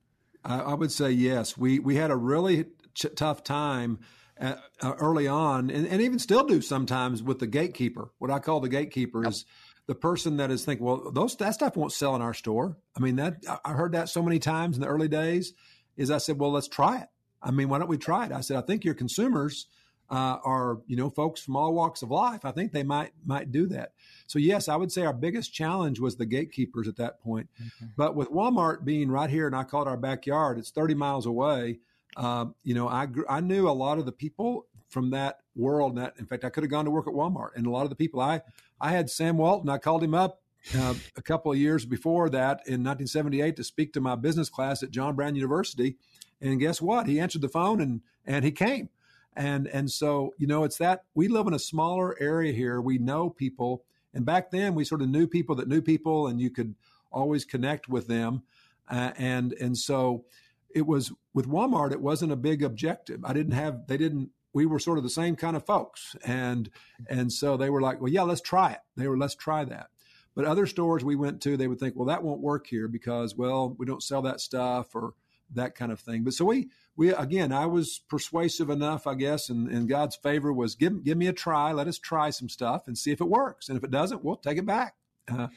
I, 0.44 0.76
would 0.76 0.92
say 0.92 1.10
yes. 1.10 1.58
We 1.58 1.80
we 1.80 1.96
had 1.96 2.12
a 2.12 2.16
really 2.16 2.66
ch- 2.94 3.08
tough 3.16 3.44
time 3.44 4.00
uh, 4.40 4.56
uh, 4.82 4.94
early 5.00 5.28
on, 5.28 5.72
and, 5.72 5.88
and, 5.88 6.02
even 6.02 6.20
still 6.20 6.46
do 6.46 6.62
sometimes 6.62 7.24
with 7.24 7.40
the 7.40 7.48
gatekeeper. 7.48 8.12
What 8.20 8.30
I 8.30 8.38
call 8.38 8.60
the 8.60 8.70
gatekeeper 8.70 9.24
yep. 9.24 9.32
is 9.32 9.46
the 9.88 9.96
person 9.96 10.38
that 10.38 10.52
is 10.52 10.64
thinking, 10.64 10.86
well, 10.86 11.10
those 11.12 11.36
that 11.38 11.56
stuff 11.56 11.76
won't 11.76 11.94
sell 11.94 12.16
in 12.16 12.22
our 12.22 12.34
store. 12.34 12.78
I 12.96 13.00
mean, 13.00 13.16
that 13.16 13.38
I 13.64 13.72
heard 13.72 13.94
that 13.94 14.10
so 14.10 14.22
many 14.22 14.38
times 14.38 14.76
in 14.78 14.82
the 14.82 14.88
early 14.88 15.08
days. 15.08 15.54
Is 15.98 16.12
I 16.12 16.18
said, 16.18 16.38
well, 16.38 16.52
let's 16.52 16.68
try 16.68 16.98
it. 16.98 17.08
I 17.42 17.52
mean, 17.52 17.70
why 17.70 17.80
don't 17.80 17.88
we 17.88 17.98
try 17.98 18.26
it? 18.26 18.34
I 18.34 18.42
said, 18.42 18.58
I 18.58 18.62
think 18.62 18.84
your 18.84 18.96
consumers 18.96 19.68
uh, 20.10 20.38
are 20.44 20.80
you 20.88 20.96
know 20.96 21.10
folks 21.10 21.42
from 21.42 21.56
all 21.56 21.74
walks 21.74 22.02
of 22.02 22.12
life. 22.12 22.46
I 22.46 22.52
think 22.52 22.72
they 22.72 22.84
might 22.84 23.12
might 23.26 23.52
do 23.52 23.68
that. 23.68 23.94
So 24.28 24.40
yes, 24.40 24.68
I 24.68 24.76
would 24.76 24.92
say 24.92 25.06
our 25.06 25.14
biggest 25.14 25.54
challenge 25.54 26.00
was 26.00 26.16
the 26.16 26.26
gatekeepers 26.26 26.88
at 26.88 26.98
that 26.98 27.22
point. 27.22 27.50
Mm-hmm. 27.62 27.86
But 27.98 28.16
with 28.16 28.30
Walmart 28.30 28.86
being 28.86 29.10
right 29.10 29.30
here, 29.30 29.48
and 29.48 29.56
I 29.56 29.64
call 29.64 29.84
it 29.84 29.88
our 29.88 29.98
backyard, 29.98 30.58
it's 30.58 30.72
30 30.72 30.96
miles 30.96 31.26
away. 31.26 31.80
Uh, 32.16 32.46
you 32.64 32.74
know, 32.74 32.88
I 32.88 33.08
I 33.30 33.40
knew 33.40 33.68
a 33.68 33.72
lot 33.72 33.98
of 33.98 34.06
the 34.06 34.12
people 34.12 34.68
from 34.90 35.10
that 35.12 35.40
world. 35.56 35.98
That 35.98 36.14
in 36.20 36.26
fact, 36.26 36.46
I 36.46 36.50
could 36.50 36.64
have 36.64 36.72
gone 36.72 36.86
to 36.86 36.92
work 36.92 37.08
at 37.08 37.14
Walmart, 37.14 37.56
and 37.56 37.66
a 37.66 37.72
lot 37.72 37.84
of 37.84 37.90
the 37.90 37.96
people 37.96 38.22
I 38.22 38.42
I 38.80 38.92
had 38.92 39.10
Sam 39.10 39.38
Walton. 39.38 39.70
I 39.70 39.78
called 39.80 40.04
him 40.04 40.14
up 40.14 40.42
uh, 40.76 40.94
a 41.16 41.22
couple 41.22 41.52
of 41.52 41.58
years 41.58 41.86
before 41.86 42.30
that 42.30 42.62
in 42.66 42.84
1978 42.84 43.56
to 43.56 43.64
speak 43.64 43.94
to 43.94 44.02
my 44.02 44.16
business 44.16 44.50
class 44.50 44.82
at 44.84 44.92
John 44.92 45.16
Brown 45.16 45.36
University. 45.36 45.96
And 46.42 46.60
guess 46.60 46.82
what? 46.82 47.08
He 47.08 47.20
answered 47.20 47.42
the 47.42 47.50
phone 47.50 47.82
and 47.82 48.02
and 48.26 48.44
he 48.44 48.52
came 48.52 48.90
and 49.36 49.68
and 49.68 49.92
so 49.92 50.34
you 50.38 50.48
know 50.48 50.64
it's 50.64 50.78
that 50.78 51.04
we 51.14 51.28
live 51.28 51.48
in 51.48 51.54
a 51.54 51.60
smaller 51.60 52.16
area 52.20 52.54
here. 52.54 52.82
We 52.82 52.98
know 52.98 53.30
people. 53.30 53.84
And 54.14 54.26
back 54.26 54.50
then 54.50 54.76
we 54.76 54.86
sort 54.86 55.02
of 55.02 55.10
knew 55.10 55.28
people 55.28 55.56
that 55.56 55.68
knew 55.68 55.82
people 55.82 56.28
and 56.28 56.40
you 56.40 56.50
could 56.50 56.76
always 57.12 57.44
connect 57.44 57.90
with 57.90 58.08
them. 58.08 58.44
Uh, 58.90 59.12
and 59.18 59.54
and 59.54 59.78
so 59.78 60.26
it 60.74 60.86
was 60.86 61.12
with 61.34 61.48
walmart 61.48 61.92
it 61.92 62.02
wasn't 62.02 62.32
a 62.32 62.38
big 62.38 62.64
objective. 62.64 63.22
I 63.26 63.34
didn't 63.34 63.54
have 63.54 63.88
they 63.88 63.98
didn't 63.98 64.30
we 64.54 64.66
were 64.66 64.80
sort 64.80 64.98
of 64.98 65.04
the 65.04 65.10
same 65.10 65.36
kind 65.36 65.56
of 65.56 65.66
folks. 65.66 66.16
And 66.24 66.70
and 67.10 67.32
so 67.32 67.58
they 67.58 67.70
were 67.70 67.82
like 67.82 68.00
well 68.00 68.12
yeah 68.12 68.22
let's 68.22 68.42
try 68.42 68.72
it. 68.72 68.80
They 68.96 69.08
were 69.08 69.18
let's 69.18 69.36
try 69.36 69.66
that. 69.66 69.88
But 70.34 70.46
other 70.46 70.66
stores 70.66 71.04
we 71.04 71.16
went 71.16 71.42
to 71.42 71.58
they 71.58 71.68
would 71.68 71.80
think 71.80 71.96
well 71.96 72.08
that 72.08 72.24
won't 72.24 72.42
work 72.42 72.68
here 72.68 72.88
because 72.88 73.36
well 73.36 73.76
we 73.78 73.86
don't 73.86 74.04
sell 74.04 74.22
that 74.22 74.40
stuff 74.40 74.96
or 74.96 75.14
that 75.54 75.76
kind 75.76 75.92
of 75.92 76.00
thing. 76.00 76.24
But 76.24 76.34
so 76.34 76.46
we 76.46 76.70
we 76.98 77.14
again, 77.14 77.52
I 77.52 77.66
was 77.66 78.02
persuasive 78.10 78.70
enough, 78.70 79.08
I 79.08 79.16
guess, 79.16 79.50
and, 79.50 79.68
and 79.68 79.88
God's 79.90 80.16
favor 80.16 80.54
was 80.54 80.76
give 80.76 81.04
give 81.04 81.18
me 81.18 81.28
a 81.28 81.34
try. 81.34 81.72
Let 81.72 81.88
us 81.88 82.00
try 82.00 82.30
some 82.30 82.50
stuff 82.50 82.88
and 82.88 82.98
see 82.98 83.12
if 83.12 83.22
it 83.22 83.28
works. 83.28 83.70
And 83.70 83.78
if 83.78 83.84
it 83.84 83.92
doesn't, 83.92 84.24
we'll 84.24 84.38
take 84.38 84.58
it 84.58 84.66
back. 84.66 84.96
Uh, 85.28 85.48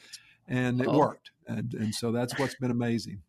and 0.47 0.81
it 0.81 0.89
oh. 0.89 0.99
worked, 0.99 1.31
and 1.47 1.75
and 1.75 1.95
so 1.95 2.11
that's 2.11 2.39
what's 2.39 2.55
been 2.57 2.71
amazing. 2.71 3.23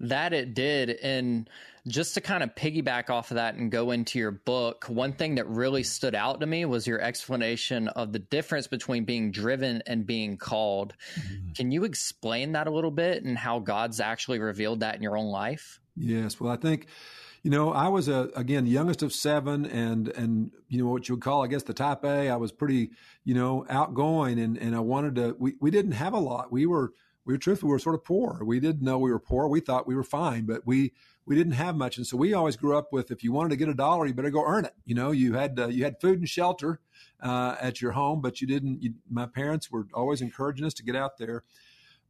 That 0.00 0.32
it 0.32 0.54
did. 0.54 0.90
And 1.02 1.48
just 1.86 2.14
to 2.14 2.20
kind 2.20 2.42
of 2.42 2.54
piggyback 2.54 3.10
off 3.10 3.30
of 3.30 3.36
that 3.36 3.54
and 3.54 3.70
go 3.70 3.90
into 3.90 4.18
your 4.18 4.30
book, 4.30 4.86
one 4.88 5.12
thing 5.12 5.34
that 5.34 5.46
really 5.46 5.82
stood 5.82 6.14
out 6.14 6.40
to 6.40 6.46
me 6.46 6.64
was 6.64 6.86
your 6.86 7.00
explanation 7.00 7.88
of 7.88 8.12
the 8.12 8.18
difference 8.18 8.66
between 8.66 9.04
being 9.04 9.30
driven 9.30 9.82
and 9.86 10.06
being 10.06 10.36
called. 10.36 10.94
Mm-hmm. 11.18 11.52
Can 11.52 11.70
you 11.70 11.84
explain 11.84 12.52
that 12.52 12.66
a 12.66 12.70
little 12.70 12.90
bit 12.90 13.24
and 13.24 13.36
how 13.36 13.58
God's 13.58 14.00
actually 14.00 14.38
revealed 14.38 14.80
that 14.80 14.96
in 14.96 15.02
your 15.02 15.16
own 15.16 15.26
life? 15.26 15.80
Yes. 15.96 16.40
Well, 16.40 16.52
I 16.52 16.56
think 16.56 16.86
you 17.44 17.50
know, 17.50 17.72
I 17.72 17.88
was 17.88 18.08
a 18.08 18.30
again 18.34 18.66
youngest 18.66 19.02
of 19.02 19.12
seven, 19.12 19.66
and 19.66 20.08
and 20.08 20.50
you 20.68 20.82
know 20.82 20.90
what 20.90 21.08
you 21.08 21.14
would 21.14 21.22
call, 21.22 21.44
I 21.44 21.46
guess, 21.46 21.62
the 21.62 21.74
type 21.74 22.02
A. 22.02 22.30
I 22.30 22.36
was 22.36 22.50
pretty, 22.52 22.90
you 23.22 23.34
know, 23.34 23.66
outgoing, 23.68 24.38
and 24.40 24.56
and 24.56 24.74
I 24.74 24.80
wanted 24.80 25.14
to. 25.16 25.36
We 25.38 25.54
we 25.60 25.70
didn't 25.70 25.92
have 25.92 26.14
a 26.14 26.18
lot. 26.18 26.50
We 26.50 26.64
were 26.64 26.94
we 27.26 27.34
were 27.34 27.38
truthfully 27.38 27.68
we 27.68 27.74
were 27.74 27.78
sort 27.78 27.96
of 27.96 28.02
poor. 28.02 28.40
We 28.42 28.60
didn't 28.60 28.82
know 28.82 28.98
we 28.98 29.12
were 29.12 29.20
poor. 29.20 29.46
We 29.46 29.60
thought 29.60 29.86
we 29.86 29.94
were 29.94 30.02
fine, 30.02 30.46
but 30.46 30.66
we 30.66 30.94
we 31.26 31.36
didn't 31.36 31.52
have 31.52 31.76
much, 31.76 31.98
and 31.98 32.06
so 32.06 32.16
we 32.16 32.32
always 32.32 32.56
grew 32.56 32.78
up 32.78 32.94
with 32.94 33.10
if 33.10 33.22
you 33.22 33.30
wanted 33.30 33.50
to 33.50 33.56
get 33.56 33.68
a 33.68 33.74
dollar, 33.74 34.06
you 34.06 34.14
better 34.14 34.30
go 34.30 34.46
earn 34.46 34.64
it. 34.64 34.74
You 34.86 34.94
know, 34.94 35.10
you 35.10 35.34
had 35.34 35.60
uh, 35.60 35.66
you 35.68 35.84
had 35.84 36.00
food 36.00 36.20
and 36.20 36.28
shelter 36.28 36.80
uh, 37.22 37.56
at 37.60 37.82
your 37.82 37.92
home, 37.92 38.22
but 38.22 38.40
you 38.40 38.46
didn't. 38.46 38.82
You, 38.82 38.94
my 39.10 39.26
parents 39.26 39.70
were 39.70 39.86
always 39.92 40.22
encouraging 40.22 40.64
us 40.64 40.72
to 40.74 40.82
get 40.82 40.96
out 40.96 41.18
there. 41.18 41.44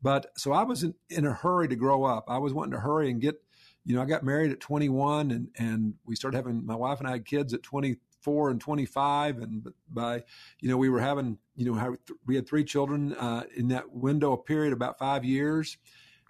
But 0.01 0.27
so 0.37 0.53
I 0.53 0.63
was 0.63 0.85
in, 0.85 0.95
in 1.09 1.27
a 1.27 1.33
hurry 1.33 1.67
to 1.67 1.77
grow 1.77 2.05
up. 2.05 2.27
I 2.29 2.39
was 2.39 2.53
wanting 2.53 2.73
to 2.73 2.81
hurry 2.81 3.11
and 3.11 3.21
get 3.21 3.43
you 3.85 3.95
know, 3.95 4.03
I 4.03 4.07
got 4.07 4.25
married 4.25 4.51
at 4.51 4.61
21 4.61 5.31
and, 5.31 5.49
and 5.59 5.95
we 6.07 6.17
started 6.17 6.37
having, 6.37 6.65
my 6.65 6.75
wife 6.75 7.01
and 7.01 7.09
I 7.09 7.13
had 7.13 7.27
kids 7.27 7.53
at 7.53 7.63
24 7.63 8.51
and 8.51 8.61
25. 8.61 9.39
And 9.39 9.73
by, 9.91 10.25
you 10.61 10.69
know, 10.69 10.77
we 10.77 10.89
were 10.89 11.01
having, 11.01 11.39
you 11.55 11.67
know, 11.67 11.97
we 12.27 12.35
had 12.35 12.49
three 12.49 12.65
children 12.65 13.15
uh, 13.15 13.45
in 13.57 13.69
that 13.69 13.93
window 13.93 14.33
of 14.33 14.47
period, 14.47 14.73
about 14.73 14.99
five 14.99 15.25
years. 15.25 15.77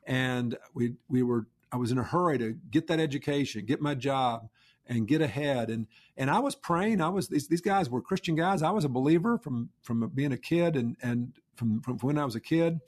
And 0.07 0.57
we, 0.75 0.95
we 1.09 1.23
were, 1.23 1.47
I 1.71 1.77
was 1.77 1.93
in 1.93 1.99
a 1.99 2.03
hurry 2.03 2.39
to 2.39 2.57
get 2.71 2.89
that 2.89 3.01
education, 3.01 3.65
get 3.65 3.81
my 3.81 3.95
job 3.95 4.49
and 4.87 5.07
get 5.07 5.23
ahead. 5.23 5.71
And, 5.71 5.87
and 6.17 6.31
I 6.31 6.41
was 6.41 6.55
praying. 6.55 7.01
I 7.01 7.09
was, 7.09 7.29
these, 7.29 7.49
these 7.49 7.61
guys 7.61 7.89
were 7.89 8.03
Christian 8.03 8.35
guys. 8.35 8.63
I 8.63 8.71
was 8.71 8.85
a 8.85 8.89
believer 8.89 9.39
from, 9.39 9.71
from 9.83 10.11
being 10.15 10.33
a 10.33 10.37
kid 10.37 10.77
and, 10.77 10.97
and 11.03 11.33
from, 11.55 11.81
from 11.81 11.99
when 11.99 12.19
I 12.19 12.25
was 12.25 12.35
a 12.35 12.41
kid. 12.41 12.81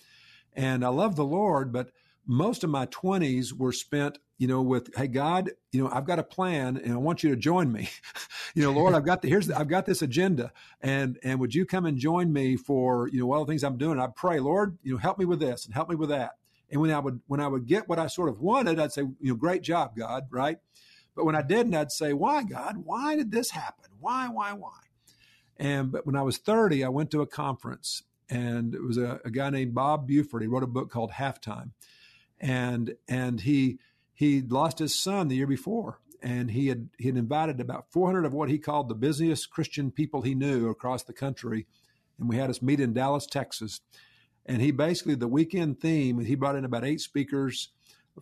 And 0.55 0.85
I 0.85 0.89
love 0.89 1.17
the 1.17 1.25
Lord, 1.25 1.73
but 1.73 1.91
most 2.27 2.65
of 2.65 2.71
my 2.71 2.87
20s 2.87 3.53
were 3.53 3.73
spent 3.73 4.19
you 4.39 4.47
know, 4.47 4.63
with, 4.63 4.95
Hey, 4.95 5.07
God, 5.07 5.51
you 5.73 5.83
know, 5.83 5.91
I've 5.91 6.07
got 6.07 6.19
a 6.19 6.23
plan 6.23 6.77
and 6.77 6.93
I 6.93 6.97
want 6.97 7.23
you 7.23 7.31
to 7.31 7.37
join 7.37 7.73
me. 7.73 7.89
you 8.55 8.63
know, 8.63 8.73
Lord, 8.73 8.95
I've 8.95 9.05
got 9.05 9.23
the, 9.23 9.29
here's, 9.29 9.47
the, 9.47 9.59
I've 9.59 9.69
got 9.69 9.87
this 9.87 10.03
agenda 10.03 10.53
and, 10.81 11.19
and 11.23 11.41
would 11.41 11.55
you 11.55 11.67
come 11.67 11.87
and 11.87 11.99
join 11.99 12.33
me 12.33 12.57
for, 12.57 13.09
you 13.09 13.21
know, 13.21 13.33
all 13.33 13.45
the 13.45 13.51
things 13.51 13.65
I'm 13.65 13.79
doing? 13.79 13.99
I 13.99 14.09
pray, 14.09 14.41
Lord, 14.41 14.79
you 14.83 14.93
know, 14.93 14.99
help 14.99 15.19
me 15.19 15.25
with 15.25 15.41
this 15.41 15.65
and 15.65 15.75
help 15.75 15.89
me 15.89 15.97
with 15.97 16.11
that. 16.11 16.33
And 16.71 16.81
when 16.81 16.91
I 16.91 16.99
would, 16.99 17.21
when 17.27 17.41
I 17.41 17.49
would 17.49 17.67
get 17.67 17.89
what 17.89 17.99
I 17.99 18.09
sort 18.09 18.29
of 18.29 18.41
wanted, 18.41 18.81
I'd 18.81 18.93
say, 18.93 19.03
you 19.03 19.31
know, 19.31 19.35
great 19.35 19.63
job, 19.63 19.97
God, 19.97 20.27
right? 20.31 20.59
But 21.15 21.25
when 21.25 21.35
I 21.35 21.43
didn't, 21.43 21.75
I'd 21.75 21.93
say, 21.93 22.13
why, 22.13 22.43
God? 22.43 22.79
Why 22.85 23.17
did 23.17 23.31
this 23.31 23.51
happen? 23.51 23.91
Why, 24.01 24.29
why, 24.29 24.53
why? 24.53 24.79
And, 25.57 25.91
but 25.91 26.05
when 26.07 26.17
I 26.17 26.23
was 26.23 26.37
30, 26.37 26.85
I 26.85 26.89
went 26.89 27.11
to 27.13 27.23
a 27.23 27.27
conference 27.27 28.03
and 28.29 28.75
it 28.75 28.83
was 28.83 28.99
a, 28.99 29.21
a 29.25 29.31
guy 29.31 29.51
named 29.51 29.75
Bob 29.75 30.07
Buford. 30.07 30.43
He 30.43 30.49
wrote 30.49 30.63
a 30.63 30.69
book 30.69 30.91
called 30.91 31.13
Halftime. 31.13 31.71
And, 32.39 32.97
and 33.09 33.41
he, 33.41 33.79
he 34.17 34.43
lost 34.43 34.81
his 34.81 35.01
son 35.01 35.29
the 35.29 35.37
year 35.37 35.47
before, 35.47 36.01
and 36.21 36.51
he 36.51 36.67
had 36.67 36.89
he 36.99 37.07
had 37.07 37.17
invited 37.17 37.61
about 37.61 37.93
400 37.93 38.25
of 38.25 38.33
what 38.33 38.49
he 38.49 38.59
called 38.59 38.89
the 38.89 38.95
busiest 38.95 39.51
Christian 39.51 39.93
people 39.93 40.23
he 40.23 40.35
knew 40.35 40.69
across 40.69 41.05
the 41.05 41.13
country 41.13 41.67
and 42.19 42.29
we 42.29 42.37
had 42.37 42.51
us 42.51 42.63
meet 42.63 42.81
in 42.81 42.93
Dallas, 42.93 43.27
Texas. 43.27 43.81
And 44.45 44.63
he 44.63 44.71
basically 44.71 45.15
the 45.15 45.29
weekend 45.29 45.81
theme 45.81 46.21
he 46.21 46.35
brought 46.35 46.57
in 46.57 46.65
about 46.65 46.85
eight 46.85 47.01
speakers 47.01 47.71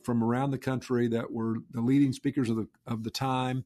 from 0.02 0.24
around 0.24 0.50
the 0.50 0.58
country 0.58 1.06
that 1.08 1.30
were 1.30 1.58
the 1.70 1.80
leading 1.80 2.12
speakers 2.12 2.50
of 2.50 2.56
the 2.56 2.68
of 2.86 3.04
the 3.04 3.10
time. 3.10 3.64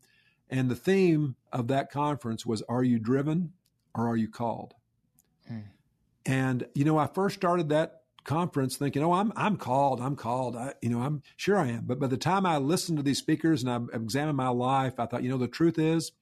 And 0.50 0.70
the 0.70 0.76
theme 0.76 1.36
of 1.52 1.68
that 1.68 1.90
conference 1.90 2.44
was 2.44 2.62
Are 2.68 2.82
you 2.82 2.98
driven 2.98 3.52
or 3.94 4.08
are 4.08 4.16
you 4.16 4.28
called? 4.28 4.74
Hmm. 5.46 5.60
And 6.26 6.66
you 6.74 6.84
know, 6.84 6.98
I 6.98 7.06
first 7.06 7.36
started 7.36 7.68
that 7.70 7.97
conference 8.28 8.76
thinking, 8.76 9.02
"Oh, 9.02 9.12
I'm 9.12 9.32
I'm 9.34 9.56
called. 9.56 10.00
I'm 10.00 10.14
called. 10.14 10.54
I, 10.54 10.74
you 10.82 10.90
know, 10.90 11.00
I'm 11.00 11.22
sure 11.36 11.56
I 11.56 11.68
am." 11.68 11.84
But 11.86 11.98
by 11.98 12.06
the 12.06 12.18
time 12.18 12.44
I 12.44 12.58
listened 12.58 12.98
to 12.98 13.02
these 13.02 13.18
speakers 13.18 13.64
and 13.64 13.70
I 13.70 13.96
examined 13.96 14.36
my 14.36 14.48
life, 14.50 15.00
I 15.00 15.06
thought, 15.06 15.22
you 15.22 15.30
know, 15.30 15.38
the 15.38 15.48
truth 15.48 15.78
is, 15.78 16.12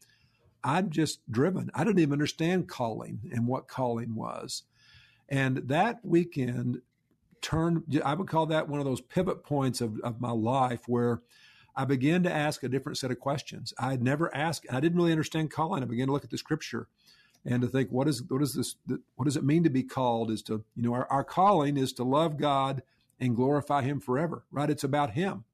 I'm 0.62 0.90
just 0.90 1.20
driven. 1.30 1.70
I 1.74 1.82
didn't 1.84 1.98
even 1.98 2.12
understand 2.12 2.68
calling 2.68 3.20
and 3.32 3.46
what 3.48 3.66
calling 3.66 4.14
was. 4.14 4.62
And 5.28 5.56
that 5.68 5.98
weekend 6.04 6.80
turned, 7.42 8.00
I 8.04 8.14
would 8.14 8.28
call 8.28 8.46
that 8.46 8.68
one 8.68 8.78
of 8.78 8.86
those 8.86 9.00
pivot 9.00 9.42
points 9.44 9.80
of, 9.80 9.98
of 10.00 10.20
my 10.20 10.30
life 10.30 10.82
where 10.86 11.22
I 11.74 11.84
began 11.84 12.22
to 12.22 12.32
ask 12.32 12.62
a 12.62 12.68
different 12.68 12.98
set 12.98 13.10
of 13.10 13.18
questions. 13.18 13.74
I 13.78 13.90
had 13.90 14.02
never 14.02 14.34
asked, 14.34 14.66
I 14.70 14.80
didn't 14.80 14.96
really 14.96 15.12
understand 15.12 15.50
calling. 15.50 15.82
I 15.82 15.86
began 15.86 16.06
to 16.06 16.12
look 16.12 16.24
at 16.24 16.30
the 16.30 16.38
scripture 16.38 16.88
and 17.46 17.62
to 17.62 17.68
think, 17.68 17.90
what 17.90 18.08
is, 18.08 18.22
what 18.28 18.42
is 18.42 18.54
this, 18.54 18.74
what 19.14 19.24
does 19.24 19.36
it 19.36 19.44
mean 19.44 19.62
to 19.62 19.70
be 19.70 19.84
called? 19.84 20.30
Is 20.30 20.42
to, 20.42 20.64
you 20.74 20.82
know, 20.82 20.92
our, 20.92 21.06
our 21.10 21.24
calling 21.24 21.76
is 21.76 21.92
to 21.94 22.02
love 22.02 22.36
God 22.36 22.82
and 23.20 23.36
glorify 23.36 23.82
Him 23.82 24.00
forever, 24.00 24.44
right? 24.50 24.68
It's 24.68 24.84
about 24.84 25.12
Him. 25.12 25.44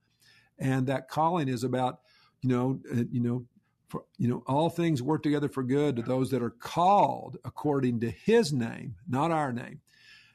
And 0.59 0.87
that 0.87 1.09
calling 1.09 1.49
is 1.49 1.63
about, 1.63 2.01
you 2.41 2.49
know, 2.49 2.81
uh, 2.91 3.05
you 3.11 3.21
know, 3.21 3.45
for, 3.89 4.05
you 4.17 4.27
know, 4.27 4.43
all 4.47 4.71
things 4.71 5.03
work 5.03 5.23
together 5.23 5.49
for 5.49 5.63
good 5.63 5.97
to 5.97 6.03
those 6.03 6.31
that 6.31 6.43
are 6.43 6.51
called 6.51 7.37
according 7.45 8.01
to 8.01 8.11
His 8.11 8.53
name, 8.53 8.97
not 9.07 9.31
our 9.31 9.53
name. 9.53 9.81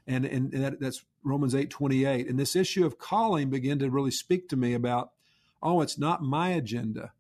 And 0.06 0.26
and, 0.26 0.54
and 0.54 0.64
that, 0.64 0.80
that's 0.80 1.04
Romans 1.24 1.56
eight 1.56 1.70
twenty 1.70 2.06
eight. 2.06 2.30
And 2.30 2.40
this 2.40 2.56
issue 2.56 2.86
of 2.86 3.00
calling 3.00 3.50
began 3.50 3.80
to 3.80 3.90
really 3.90 4.12
speak 4.12 4.48
to 4.50 4.56
me 4.56 4.74
about, 4.74 5.12
oh, 5.62 5.82
it's 5.82 5.98
not 5.98 6.22
my 6.22 6.50
agenda, 6.50 7.12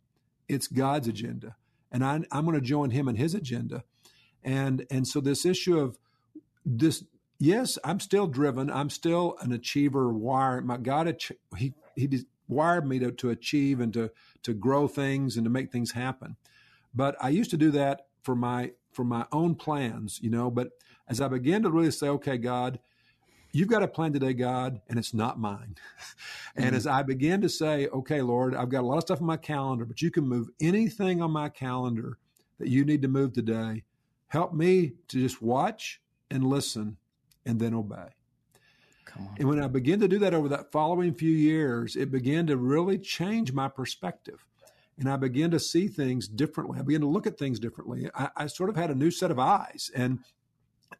it's 0.47 0.67
God's 0.67 1.08
agenda, 1.08 1.56
and 1.91 2.06
I, 2.06 2.21
I'm 2.32 2.45
going 2.45 2.54
to 2.54 2.62
join 2.62 2.91
Him 2.91 3.08
in 3.08 3.15
His 3.15 3.34
agenda. 3.34 3.84
And 4.48 4.88
and 4.90 5.06
so 5.06 5.20
this 5.20 5.46
issue 5.46 5.78
of 5.78 6.00
this, 6.66 7.04
yes, 7.38 7.78
I'm 7.84 8.00
still 8.00 8.28
driven. 8.28 8.72
I'm 8.72 8.90
still 8.90 9.36
an 9.42 9.52
achiever. 9.52 10.12
Wire 10.12 10.62
my 10.62 10.78
God, 10.78 11.22
he 11.58 11.74
he 11.98 12.26
wired 12.48 12.88
me 12.88 12.98
to, 13.00 13.12
to 13.12 13.30
achieve 13.30 13.82
and 13.82 13.94
to 13.94 14.10
to 14.44 14.54
grow 14.54 14.88
things 14.88 15.36
and 15.36 15.44
to 15.44 15.50
make 15.50 15.70
things 15.70 15.92
happen. 15.92 16.38
But 16.96 17.18
I 17.22 17.28
used 17.28 17.52
to 17.52 17.58
do 17.58 17.72
that 17.72 18.08
for 18.24 18.36
my 18.36 18.72
for 18.94 19.04
my 19.04 19.26
own 19.34 19.56
plans, 19.56 20.20
you 20.24 20.30
know. 20.30 20.50
But 20.50 20.70
as 21.10 21.20
I 21.20 21.28
began 21.28 21.64
to 21.64 21.70
really 21.70 21.92
say, 21.92 22.08
okay, 22.08 22.38
God, 22.38 22.80
you've 23.52 23.68
got 23.68 23.84
a 23.84 23.88
plan 23.88 24.14
today, 24.14 24.32
God, 24.32 24.80
and 24.88 24.98
it's 24.98 25.14
not 25.14 25.38
mine. 25.38 25.76
and 26.56 26.68
mm-hmm. 26.68 26.76
as 26.76 26.88
I 26.88 27.04
began 27.04 27.42
to 27.42 27.50
say, 27.50 27.88
okay, 27.88 28.22
Lord, 28.22 28.56
I've 28.56 28.70
got 28.70 28.84
a 28.84 28.88
lot 28.88 28.96
of 28.96 29.04
stuff 29.04 29.20
on 29.20 29.28
my 29.28 29.36
calendar, 29.36 29.84
but 29.84 30.02
you 30.02 30.10
can 30.10 30.26
move 30.26 30.48
anything 30.62 31.22
on 31.22 31.32
my 31.32 31.50
calendar 31.50 32.18
that 32.60 32.70
you 32.70 32.86
need 32.86 33.02
to 33.02 33.10
move 33.10 33.34
today. 33.34 33.84
Help 34.28 34.54
me 34.54 34.94
to 35.08 35.20
just 35.20 35.42
watch 35.42 36.02
and 36.30 36.44
listen 36.44 36.98
and 37.46 37.60
then 37.60 37.74
obey. 37.74 38.10
And 39.38 39.48
when 39.48 39.62
I 39.62 39.68
began 39.68 40.00
to 40.02 40.08
do 40.08 40.20
that 40.20 40.34
over 40.34 40.50
that 40.50 40.72
following 40.72 41.13
few 41.13 41.32
years, 41.32 41.96
it 41.96 42.12
began 42.12 42.46
to 42.48 42.58
really 42.58 42.98
change 42.98 43.54
my 43.54 43.68
perspective. 43.68 44.46
And 45.00 45.10
I 45.10 45.16
began 45.16 45.52
to 45.52 45.60
see 45.60 45.88
things 45.88 46.28
differently. 46.28 46.80
I 46.80 46.84
began 46.84 47.02
to 47.02 47.08
look 47.08 47.28
at 47.28 47.38
things 47.38 47.60
differently. 47.60 48.10
I, 48.16 48.30
I 48.36 48.48
sort 48.48 48.70
of 48.70 48.76
had 48.76 48.90
a 48.90 48.96
new 48.96 49.12
set 49.12 49.32
of 49.32 49.40
eyes. 49.40 49.92
And 49.96 50.20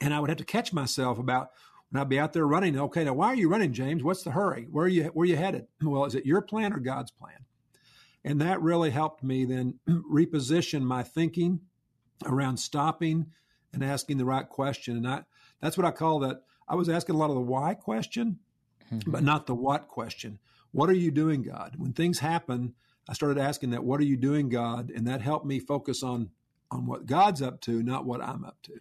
and 0.02 0.14
I 0.14 0.20
would 0.20 0.30
have 0.30 0.38
to 0.38 0.46
catch 0.46 0.74
myself 0.74 1.18
about 1.18 1.52
when 1.90 2.02
I'd 2.02 2.10
be 2.10 2.20
out 2.20 2.34
there 2.34 2.46
running. 2.46 2.78
Okay, 2.78 3.04
now 3.04 3.14
why 3.14 3.28
are 3.28 3.36
you 3.36 3.50
running, 3.50 3.74
James? 3.74 4.04
What's 4.04 4.24
the 4.24 4.32
hurry? 4.32 4.68
Where 4.70 4.86
are 4.86 4.90
you 4.90 5.06
where 5.06 5.24
are 5.24 5.28
you 5.28 5.38
headed? 5.38 5.68
Well, 5.82 6.06
is 6.06 6.16
it 6.16 6.26
your 6.26 6.42
plan 6.42 6.74
or 6.74 6.80
God's 6.80 7.12
plan? 7.12 7.46
And 8.24 8.42
that 8.42 8.62
really 8.62 8.92
helped 8.92 9.24
me 9.24 9.46
then 9.46 9.80
reposition 9.90 10.82
my 10.82 11.04
thinking 11.04 11.62
around 12.26 12.58
stopping 12.58 13.28
and 13.74 13.84
asking 13.84 14.18
the 14.18 14.26
right 14.26 14.48
question. 14.48 14.98
And 14.98 15.08
I, 15.08 15.24
that's 15.62 15.78
what 15.78 15.86
I 15.86 15.92
call 15.92 16.20
that 16.20 16.44
I 16.68 16.76
was 16.76 16.90
asking 16.90 17.16
a 17.16 17.18
lot 17.18 17.30
of 17.30 17.36
the 17.36 17.42
why 17.42 17.74
question, 17.74 18.40
mm-hmm. 18.92 19.12
but 19.12 19.24
not 19.24 19.48
the 19.48 19.56
what 19.56 19.88
question. 19.88 20.40
What 20.72 20.90
are 20.90 20.94
you 20.94 21.12
doing, 21.12 21.44
God? 21.44 21.76
When 21.78 21.94
things 21.94 22.20
happen, 22.20 22.74
I 23.10 23.14
started 23.14 23.40
asking 23.40 23.70
that, 23.72 23.84
what 23.84 24.00
are 24.00 24.06
you 24.06 24.18
doing, 24.18 24.50
God? 24.50 24.92
And 24.92 25.08
that 25.08 25.22
helped 25.22 25.46
me 25.46 25.60
focus 25.60 26.04
on 26.04 26.32
on 26.70 26.86
what 26.86 27.06
God's 27.06 27.42
up 27.42 27.62
to, 27.62 27.82
not 27.82 28.06
what 28.06 28.22
I'm 28.22 28.44
up 28.44 28.62
to. 28.64 28.74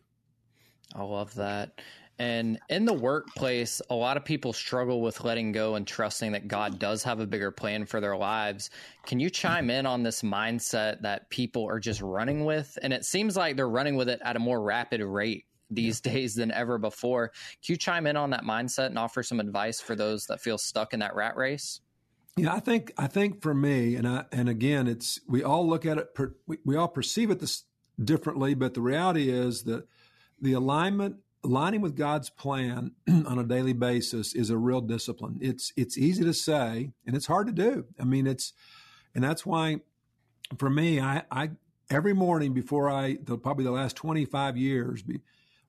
I 0.95 1.03
love 1.03 1.35
that. 1.35 1.81
And 2.19 2.59
in 2.71 2.87
the 2.87 2.95
workplace, 2.95 3.83
a 3.91 3.95
lot 3.95 4.17
of 4.17 4.25
people 4.25 4.53
struggle 4.53 5.03
with 5.03 5.23
letting 5.23 5.53
go 5.53 5.75
and 5.75 5.87
trusting 5.87 6.33
that 6.33 6.49
God 6.49 6.79
does 6.79 7.03
have 7.03 7.21
a 7.21 7.27
bigger 7.27 7.51
plan 7.51 7.85
for 7.85 8.01
their 8.01 8.17
lives. 8.17 8.71
Can 9.05 9.21
you 9.21 9.29
chime 9.29 9.69
in 9.69 9.85
on 9.85 10.03
this 10.03 10.23
mindset 10.23 11.03
that 11.03 11.29
people 11.29 11.69
are 11.69 11.79
just 11.79 12.01
running 12.01 12.45
with? 12.45 12.79
And 12.83 12.93
it 12.93 13.05
seems 13.05 13.37
like 13.37 13.57
they're 13.57 13.69
running 13.69 13.97
with 13.97 14.09
it 14.09 14.21
at 14.25 14.37
a 14.37 14.39
more 14.39 14.63
rapid 14.63 15.03
rate 15.03 15.45
these 15.71 16.01
yeah. 16.05 16.13
days 16.13 16.35
than 16.35 16.51
ever 16.53 16.79
before. 16.79 17.33
Can 17.65 17.73
you 17.73 17.77
chime 17.77 18.07
in 18.07 18.17
on 18.17 18.31
that 18.31 18.45
mindset 18.45 18.87
and 18.87 18.99
offer 18.99 19.23
some 19.23 19.41
advice 19.41 19.81
for 19.81 19.95
those 19.95 20.27
that 20.27 20.41
feel 20.41 20.59
stuck 20.59 20.95
in 20.95 21.01
that 21.01 21.15
rat 21.15 21.37
race? 21.37 21.81
Yeah, 22.37 22.55
I 22.55 22.61
think 22.61 22.93
I 22.99 23.07
think 23.07 23.41
for 23.41 23.55
me, 23.55 23.95
and 23.95 24.07
I 24.07 24.25
and 24.31 24.49
again, 24.49 24.87
it's 24.87 25.19
we 25.27 25.43
all 25.43 25.67
look 25.67 25.87
at 25.87 25.97
it, 25.97 26.15
per, 26.15 26.35
we, 26.47 26.59
we 26.67 26.77
all 26.77 26.89
perceive 26.89 27.31
it 27.31 27.41
this 27.41 27.65
differently, 28.03 28.55
but 28.55 28.75
the 28.75 28.83
reality 28.83 29.31
is 29.31 29.63
that 29.65 29.89
the 30.41 30.53
alignment 30.53 31.17
aligning 31.47 31.81
with 31.81 31.97
God's 31.97 32.29
plan 32.29 32.93
on 33.09 33.39
a 33.39 33.45
daily 33.45 33.73
basis 33.73 34.35
is 34.35 34.51
a 34.51 34.59
real 34.59 34.81
discipline. 34.81 35.39
It's 35.41 35.73
it's 35.77 35.97
easy 35.97 36.25
to 36.25 36.35
say 36.35 36.93
and 37.07 37.17
it's 37.17 37.27
hard 37.27 37.47
to 37.47 37.53
do. 37.53 37.87
I 37.99 38.05
mean, 38.05 38.27
it's 38.27 38.53
and 39.15 39.25
that's 39.25 39.47
why 39.47 39.81
for 40.59 40.69
me, 40.69 41.01
I, 41.01 41.23
I 41.31 41.51
every 41.91 42.13
morning 42.13 42.53
before 42.53 42.91
I 42.91 43.19
the, 43.23 43.39
probably 43.39 43.65
the 43.65 43.71
last 43.71 43.97
twenty 43.97 44.25
five 44.25 44.57
years, 44.57 45.03
be, 45.03 45.21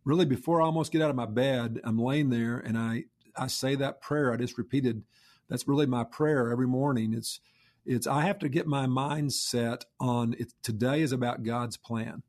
really 0.03 0.25
before 0.25 0.61
I 0.61 0.65
almost 0.65 0.91
get 0.91 1.01
out 1.01 1.09
of 1.09 1.15
my 1.15 1.25
bed, 1.25 1.79
I'm 1.83 1.99
laying 1.99 2.29
there 2.29 2.57
and 2.57 2.77
I, 2.77 3.03
I 3.35 3.47
say 3.47 3.75
that 3.75 4.01
prayer 4.01 4.33
I 4.33 4.37
just 4.37 4.57
repeated. 4.57 5.03
That's 5.49 5.67
really 5.67 5.85
my 5.85 6.03
prayer 6.03 6.51
every 6.51 6.67
morning. 6.67 7.13
It's, 7.13 7.39
it's, 7.85 8.05
I 8.05 8.23
have 8.23 8.39
to 8.39 8.49
get 8.49 8.67
my 8.67 8.85
mindset 8.85 9.83
on 9.97 10.35
it. 10.37 10.51
Today 10.61 11.01
is 11.01 11.13
about 11.13 11.43
God's 11.43 11.77
plan. 11.77 12.23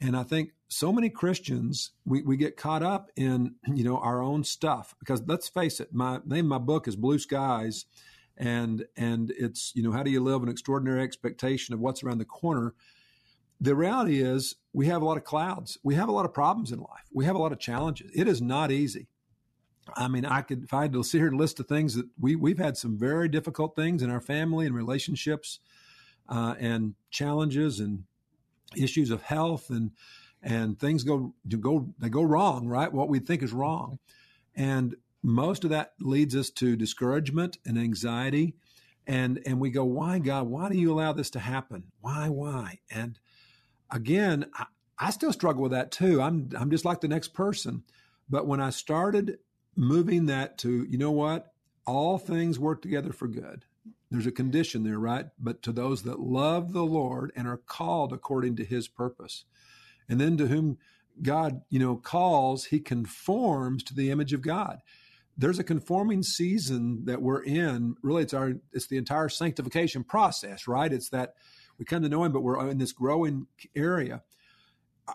And 0.00 0.16
I 0.16 0.24
think 0.24 0.50
so 0.68 0.92
many 0.92 1.08
Christians, 1.10 1.92
we, 2.04 2.22
we 2.22 2.36
get 2.36 2.56
caught 2.56 2.82
up 2.82 3.10
in, 3.16 3.54
you 3.74 3.84
know, 3.84 3.98
our 3.98 4.22
own 4.22 4.44
stuff 4.44 4.94
because 4.98 5.22
let's 5.26 5.48
face 5.48 5.80
it, 5.80 5.92
my 5.92 6.20
name 6.24 6.46
of 6.46 6.60
my 6.60 6.64
book 6.64 6.86
is 6.86 6.96
Blue 6.96 7.18
Skies 7.18 7.86
and, 8.36 8.84
and 8.96 9.32
it's, 9.36 9.72
you 9.74 9.82
know, 9.82 9.92
how 9.92 10.02
do 10.02 10.10
you 10.10 10.20
live 10.20 10.42
an 10.42 10.48
extraordinary 10.48 11.02
expectation 11.02 11.74
of 11.74 11.80
what's 11.80 12.02
around 12.02 12.18
the 12.18 12.24
corner? 12.24 12.74
the 13.60 13.74
reality 13.74 14.22
is 14.22 14.54
we 14.72 14.86
have 14.86 15.02
a 15.02 15.04
lot 15.04 15.16
of 15.16 15.24
clouds. 15.24 15.78
We 15.82 15.94
have 15.96 16.08
a 16.08 16.12
lot 16.12 16.24
of 16.24 16.32
problems 16.32 16.70
in 16.70 16.78
life. 16.78 17.08
We 17.12 17.24
have 17.24 17.34
a 17.34 17.38
lot 17.38 17.52
of 17.52 17.58
challenges. 17.58 18.10
It 18.14 18.28
is 18.28 18.40
not 18.40 18.70
easy. 18.70 19.08
I 19.96 20.06
mean, 20.06 20.24
I 20.24 20.42
could, 20.42 20.64
if 20.64 20.74
I 20.74 20.82
had 20.82 20.92
to 20.92 21.02
sit 21.02 21.18
here 21.18 21.28
and 21.28 21.38
list 21.38 21.56
the 21.56 21.64
things 21.64 21.94
that 21.94 22.06
we, 22.20 22.36
we've 22.36 22.58
had 22.58 22.76
some 22.76 22.98
very 22.98 23.28
difficult 23.28 23.74
things 23.74 24.02
in 24.02 24.10
our 24.10 24.20
family 24.20 24.66
and 24.66 24.74
relationships, 24.74 25.60
uh, 26.28 26.54
and 26.60 26.94
challenges 27.10 27.80
and 27.80 28.04
issues 28.76 29.10
of 29.10 29.22
health 29.22 29.70
and, 29.70 29.92
and 30.42 30.78
things 30.78 31.04
go, 31.04 31.34
go, 31.60 31.92
they 31.98 32.08
go 32.08 32.22
wrong, 32.22 32.66
right? 32.66 32.92
What 32.92 33.08
we 33.08 33.18
think 33.18 33.42
is 33.42 33.52
wrong. 33.52 33.98
And 34.54 34.96
most 35.22 35.64
of 35.64 35.70
that 35.70 35.92
leads 36.00 36.36
us 36.36 36.50
to 36.50 36.76
discouragement 36.76 37.58
and 37.66 37.78
anxiety. 37.78 38.54
And, 39.06 39.40
and 39.46 39.58
we 39.60 39.70
go, 39.70 39.84
why 39.84 40.18
God, 40.18 40.46
why 40.46 40.68
do 40.68 40.76
you 40.76 40.92
allow 40.92 41.12
this 41.12 41.30
to 41.30 41.38
happen? 41.38 41.84
Why, 42.00 42.28
why? 42.28 42.80
And, 42.90 43.18
again, 43.90 44.46
I, 44.54 44.66
I 44.98 45.10
still 45.10 45.32
struggle 45.32 45.62
with 45.62 45.72
that 45.72 45.90
too. 45.90 46.20
I'm 46.20 46.50
I'm 46.58 46.70
just 46.70 46.84
like 46.84 47.00
the 47.00 47.08
next 47.08 47.28
person. 47.28 47.84
But 48.28 48.46
when 48.46 48.60
I 48.60 48.70
started 48.70 49.38
moving 49.76 50.26
that 50.26 50.58
to, 50.58 50.84
you 50.84 50.98
know 50.98 51.12
what, 51.12 51.52
all 51.86 52.18
things 52.18 52.58
work 52.58 52.82
together 52.82 53.12
for 53.12 53.28
good. 53.28 53.64
There's 54.10 54.26
a 54.26 54.32
condition 54.32 54.84
there, 54.84 54.98
right? 54.98 55.26
But 55.38 55.62
to 55.62 55.72
those 55.72 56.02
that 56.02 56.20
love 56.20 56.72
the 56.72 56.84
Lord 56.84 57.32
and 57.36 57.46
are 57.46 57.58
called 57.58 58.12
according 58.12 58.56
to 58.56 58.64
his 58.64 58.88
purpose. 58.88 59.44
And 60.08 60.20
then 60.20 60.36
to 60.38 60.46
whom 60.46 60.78
God, 61.22 61.62
you 61.68 61.78
know, 61.78 61.96
calls, 61.96 62.66
he 62.66 62.80
conforms 62.80 63.82
to 63.84 63.94
the 63.94 64.10
image 64.10 64.32
of 64.32 64.42
God. 64.42 64.80
There's 65.36 65.58
a 65.58 65.64
conforming 65.64 66.22
season 66.22 67.04
that 67.04 67.22
we're 67.22 67.42
in. 67.42 67.96
Really, 68.02 68.22
it's 68.22 68.34
our 68.34 68.54
it's 68.72 68.88
the 68.88 68.96
entire 68.96 69.28
sanctification 69.28 70.04
process, 70.04 70.66
right? 70.66 70.92
It's 70.92 71.10
that 71.10 71.34
we 71.78 71.84
come 71.84 72.02
to 72.02 72.08
know 72.08 72.24
him, 72.24 72.32
but 72.32 72.42
we're 72.42 72.68
in 72.68 72.78
this 72.78 72.92
growing 72.92 73.46
area. 73.76 74.22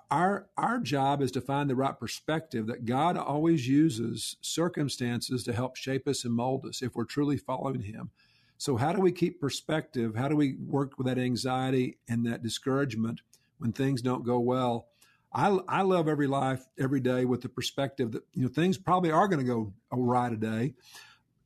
Our 0.09 0.47
our 0.57 0.79
job 0.79 1.21
is 1.21 1.31
to 1.31 1.41
find 1.41 1.69
the 1.69 1.75
right 1.75 1.97
perspective 1.97 2.67
that 2.67 2.85
God 2.85 3.17
always 3.17 3.67
uses 3.67 4.37
circumstances 4.41 5.43
to 5.43 5.53
help 5.53 5.75
shape 5.75 6.07
us 6.07 6.23
and 6.23 6.33
mold 6.33 6.65
us 6.65 6.81
if 6.81 6.95
we're 6.95 7.03
truly 7.03 7.37
following 7.37 7.81
him. 7.81 8.11
So 8.57 8.77
how 8.77 8.93
do 8.93 9.01
we 9.01 9.11
keep 9.11 9.41
perspective? 9.41 10.15
How 10.15 10.29
do 10.29 10.37
we 10.37 10.55
work 10.55 10.97
with 10.97 11.07
that 11.07 11.17
anxiety 11.17 11.97
and 12.07 12.25
that 12.25 12.43
discouragement 12.43 13.21
when 13.57 13.71
things 13.71 14.01
don't 14.01 14.25
go 14.25 14.39
well? 14.39 14.87
I, 15.33 15.57
I 15.67 15.81
love 15.81 16.07
every 16.07 16.27
life 16.27 16.63
every 16.79 16.99
day 16.99 17.25
with 17.25 17.41
the 17.41 17.49
perspective 17.49 18.11
that 18.11 18.23
you 18.33 18.43
know 18.43 18.49
things 18.49 18.77
probably 18.77 19.11
are 19.11 19.27
going 19.27 19.39
to 19.39 19.51
go 19.51 19.73
awry 19.91 20.29
today, 20.29 20.75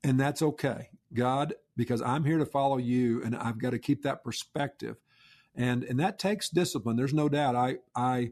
and 0.03 0.19
that's 0.19 0.41
okay, 0.41 0.89
God, 1.13 1.53
because 1.77 2.01
I'm 2.01 2.25
here 2.25 2.37
to 2.37 2.45
follow 2.45 2.77
you, 2.77 3.23
and 3.23 3.35
I've 3.35 3.57
got 3.57 3.69
to 3.69 3.79
keep 3.79 4.03
that 4.03 4.23
perspective, 4.23 4.97
and 5.55 5.83
and 5.83 5.99
that 5.99 6.19
takes 6.19 6.49
discipline. 6.49 6.97
There's 6.97 7.13
no 7.13 7.29
doubt. 7.29 7.55
I 7.55 7.77
I 7.95 8.31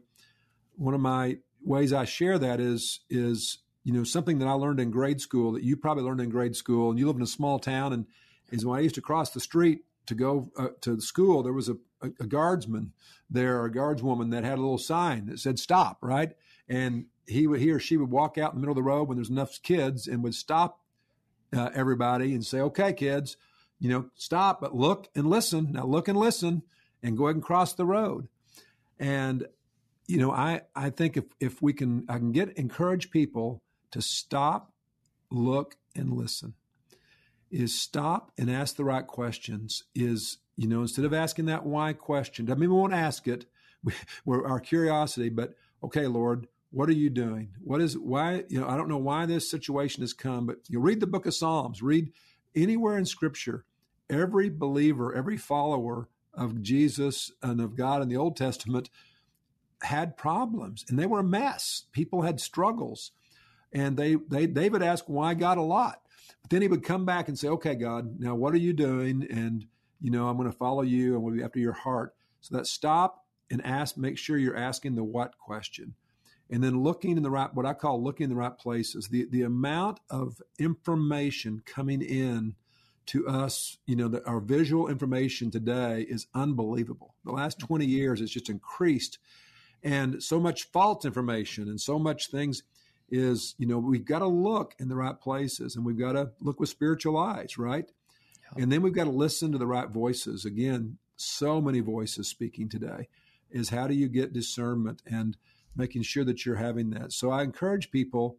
one 0.76 0.92
of 0.92 1.00
my 1.00 1.38
ways 1.62 1.92
I 1.92 2.04
share 2.04 2.38
that 2.38 2.60
is 2.60 3.00
is 3.08 3.58
you 3.82 3.94
know 3.94 4.04
something 4.04 4.38
that 4.40 4.48
I 4.48 4.52
learned 4.52 4.80
in 4.80 4.90
grade 4.90 5.22
school 5.22 5.52
that 5.52 5.62
you 5.62 5.76
probably 5.76 6.04
learned 6.04 6.20
in 6.20 6.28
grade 6.28 6.54
school, 6.54 6.90
and 6.90 6.98
you 6.98 7.06
live 7.06 7.16
in 7.16 7.22
a 7.22 7.26
small 7.26 7.58
town, 7.58 7.94
and 7.94 8.06
is 8.50 8.66
when 8.66 8.78
I 8.78 8.82
used 8.82 8.94
to 8.96 9.00
cross 9.00 9.30
the 9.30 9.40
street 9.40 9.80
to 10.06 10.14
go 10.14 10.50
uh, 10.56 10.68
to 10.82 11.00
school, 11.00 11.42
there 11.42 11.52
was 11.52 11.68
a, 11.68 11.76
a, 12.02 12.08
a, 12.20 12.26
guardsman 12.26 12.92
there, 13.30 13.64
a 13.64 13.72
guardswoman 13.72 14.30
that 14.30 14.44
had 14.44 14.58
a 14.58 14.62
little 14.62 14.78
sign 14.78 15.26
that 15.26 15.38
said 15.38 15.58
"Stop!" 15.58 15.98
Right, 16.02 16.32
and 16.68 17.06
he 17.26 17.46
would 17.46 17.60
he 17.60 17.70
or 17.70 17.78
she 17.78 17.96
would 17.96 18.10
walk 18.10 18.38
out 18.38 18.52
in 18.52 18.56
the 18.56 18.60
middle 18.60 18.72
of 18.72 18.76
the 18.76 18.82
road 18.82 19.08
when 19.08 19.16
there's 19.16 19.30
enough 19.30 19.60
kids 19.62 20.06
and 20.06 20.22
would 20.22 20.34
stop 20.34 20.80
uh, 21.54 21.70
everybody 21.74 22.34
and 22.34 22.44
say, 22.44 22.60
"Okay, 22.60 22.92
kids, 22.92 23.36
you 23.78 23.88
know, 23.88 24.06
stop, 24.14 24.60
but 24.60 24.74
look 24.74 25.08
and 25.14 25.28
listen. 25.28 25.72
Now 25.72 25.86
look 25.86 26.08
and 26.08 26.18
listen, 26.18 26.62
and 27.02 27.16
go 27.16 27.26
ahead 27.26 27.36
and 27.36 27.44
cross 27.44 27.74
the 27.74 27.86
road." 27.86 28.28
And 28.98 29.46
you 30.06 30.18
know, 30.18 30.30
I 30.30 30.62
I 30.74 30.90
think 30.90 31.16
if 31.16 31.24
if 31.40 31.62
we 31.62 31.72
can, 31.72 32.04
I 32.08 32.18
can 32.18 32.32
get 32.32 32.56
encourage 32.56 33.10
people 33.10 33.62
to 33.90 34.02
stop, 34.02 34.72
look, 35.30 35.76
and 35.94 36.12
listen 36.12 36.54
is 37.50 37.80
stop 37.80 38.32
and 38.36 38.50
ask 38.50 38.76
the 38.76 38.84
right 38.84 39.06
questions. 39.06 39.84
Is, 39.94 40.38
you 40.56 40.68
know, 40.68 40.82
instead 40.82 41.04
of 41.04 41.12
asking 41.12 41.46
that 41.46 41.66
why 41.66 41.92
question, 41.92 42.50
I 42.50 42.54
mean, 42.54 42.70
we 42.70 42.76
won't 42.76 42.94
ask 42.94 43.28
it, 43.28 43.46
we, 43.84 43.92
we're 44.24 44.46
our 44.46 44.60
curiosity, 44.60 45.28
but 45.28 45.54
okay, 45.82 46.06
Lord, 46.06 46.48
what 46.70 46.88
are 46.88 46.94
you 46.94 47.10
doing? 47.10 47.50
What 47.62 47.80
is, 47.80 47.96
why, 47.96 48.44
you 48.48 48.60
know, 48.60 48.68
I 48.68 48.76
don't 48.76 48.88
know 48.88 48.96
why 48.98 49.26
this 49.26 49.50
situation 49.50 50.02
has 50.02 50.12
come, 50.12 50.46
but 50.46 50.58
you 50.68 50.80
read 50.80 51.00
the 51.00 51.06
book 51.06 51.26
of 51.26 51.34
Psalms, 51.34 51.82
read 51.82 52.12
anywhere 52.54 52.98
in 52.98 53.04
scripture, 53.04 53.64
every 54.10 54.50
believer, 54.50 55.14
every 55.14 55.36
follower 55.36 56.08
of 56.34 56.62
Jesus 56.62 57.30
and 57.42 57.60
of 57.60 57.76
God 57.76 58.02
in 58.02 58.08
the 58.08 58.16
Old 58.16 58.36
Testament 58.36 58.90
had 59.82 60.16
problems 60.16 60.84
and 60.88 60.98
they 60.98 61.06
were 61.06 61.20
a 61.20 61.24
mess. 61.24 61.84
People 61.92 62.22
had 62.22 62.40
struggles. 62.40 63.12
And 63.72 63.96
they, 63.96 64.14
they 64.14 64.46
David 64.46 64.82
asked 64.82 65.08
why 65.08 65.34
God 65.34 65.58
a 65.58 65.62
lot. 65.62 66.00
But 66.42 66.50
then 66.50 66.62
he 66.62 66.68
would 66.68 66.84
come 66.84 67.04
back 67.04 67.28
and 67.28 67.38
say, 67.38 67.48
okay, 67.48 67.74
God, 67.74 68.20
now 68.20 68.34
what 68.34 68.54
are 68.54 68.58
you 68.58 68.72
doing? 68.72 69.26
And, 69.30 69.66
you 70.00 70.10
know, 70.10 70.28
I'm 70.28 70.36
going 70.36 70.50
to 70.50 70.56
follow 70.56 70.82
you. 70.82 71.14
I'm 71.14 71.22
going 71.22 71.34
to 71.34 71.38
be 71.38 71.44
after 71.44 71.58
your 71.58 71.72
heart. 71.72 72.14
So 72.40 72.56
that 72.56 72.66
stop 72.66 73.24
and 73.50 73.64
ask, 73.64 73.96
make 73.96 74.18
sure 74.18 74.38
you're 74.38 74.56
asking 74.56 74.94
the 74.94 75.04
what 75.04 75.38
question. 75.38 75.94
And 76.50 76.62
then 76.62 76.82
looking 76.82 77.16
in 77.16 77.22
the 77.22 77.30
right, 77.30 77.52
what 77.54 77.66
I 77.66 77.72
call 77.72 78.02
looking 78.02 78.24
in 78.24 78.30
the 78.30 78.36
right 78.36 78.56
places. 78.56 79.08
The, 79.08 79.26
the 79.30 79.42
amount 79.42 80.00
of 80.10 80.40
information 80.58 81.62
coming 81.64 82.02
in 82.02 82.54
to 83.06 83.26
us, 83.26 83.78
you 83.86 83.96
know, 83.96 84.08
the, 84.08 84.24
our 84.26 84.40
visual 84.40 84.88
information 84.88 85.50
today 85.50 86.06
is 86.08 86.26
unbelievable. 86.34 87.14
The 87.24 87.32
last 87.32 87.58
20 87.58 87.84
years, 87.84 88.20
it's 88.20 88.32
just 88.32 88.50
increased. 88.50 89.18
And 89.82 90.22
so 90.22 90.40
much 90.40 90.64
false 90.72 91.04
information 91.04 91.68
and 91.68 91.80
so 91.80 91.98
much 91.98 92.30
things 92.30 92.62
is 93.08 93.54
you 93.58 93.66
know 93.66 93.78
we've 93.78 94.04
got 94.04 94.18
to 94.18 94.26
look 94.26 94.74
in 94.78 94.88
the 94.88 94.96
right 94.96 95.20
places 95.20 95.76
and 95.76 95.84
we've 95.84 95.98
got 95.98 96.12
to 96.12 96.30
look 96.40 96.58
with 96.58 96.68
spiritual 96.68 97.16
eyes 97.16 97.56
right. 97.58 97.90
And 98.58 98.70
then 98.70 98.82
we've 98.82 98.94
got 98.94 99.04
to 99.04 99.10
listen 99.10 99.52
to 99.52 99.58
the 99.58 99.66
right 99.66 99.88
voices 99.88 100.44
again 100.44 100.98
so 101.16 101.60
many 101.60 101.80
voices 101.80 102.28
speaking 102.28 102.68
today 102.68 103.08
is 103.50 103.70
how 103.70 103.86
do 103.86 103.94
you 103.94 104.08
get 104.08 104.32
discernment 104.32 105.02
and 105.06 105.36
making 105.74 106.02
sure 106.02 106.24
that 106.24 106.44
you're 106.44 106.56
having 106.56 106.90
that 106.90 107.12
so 107.12 107.30
i 107.30 107.42
encourage 107.42 107.90
people 107.90 108.38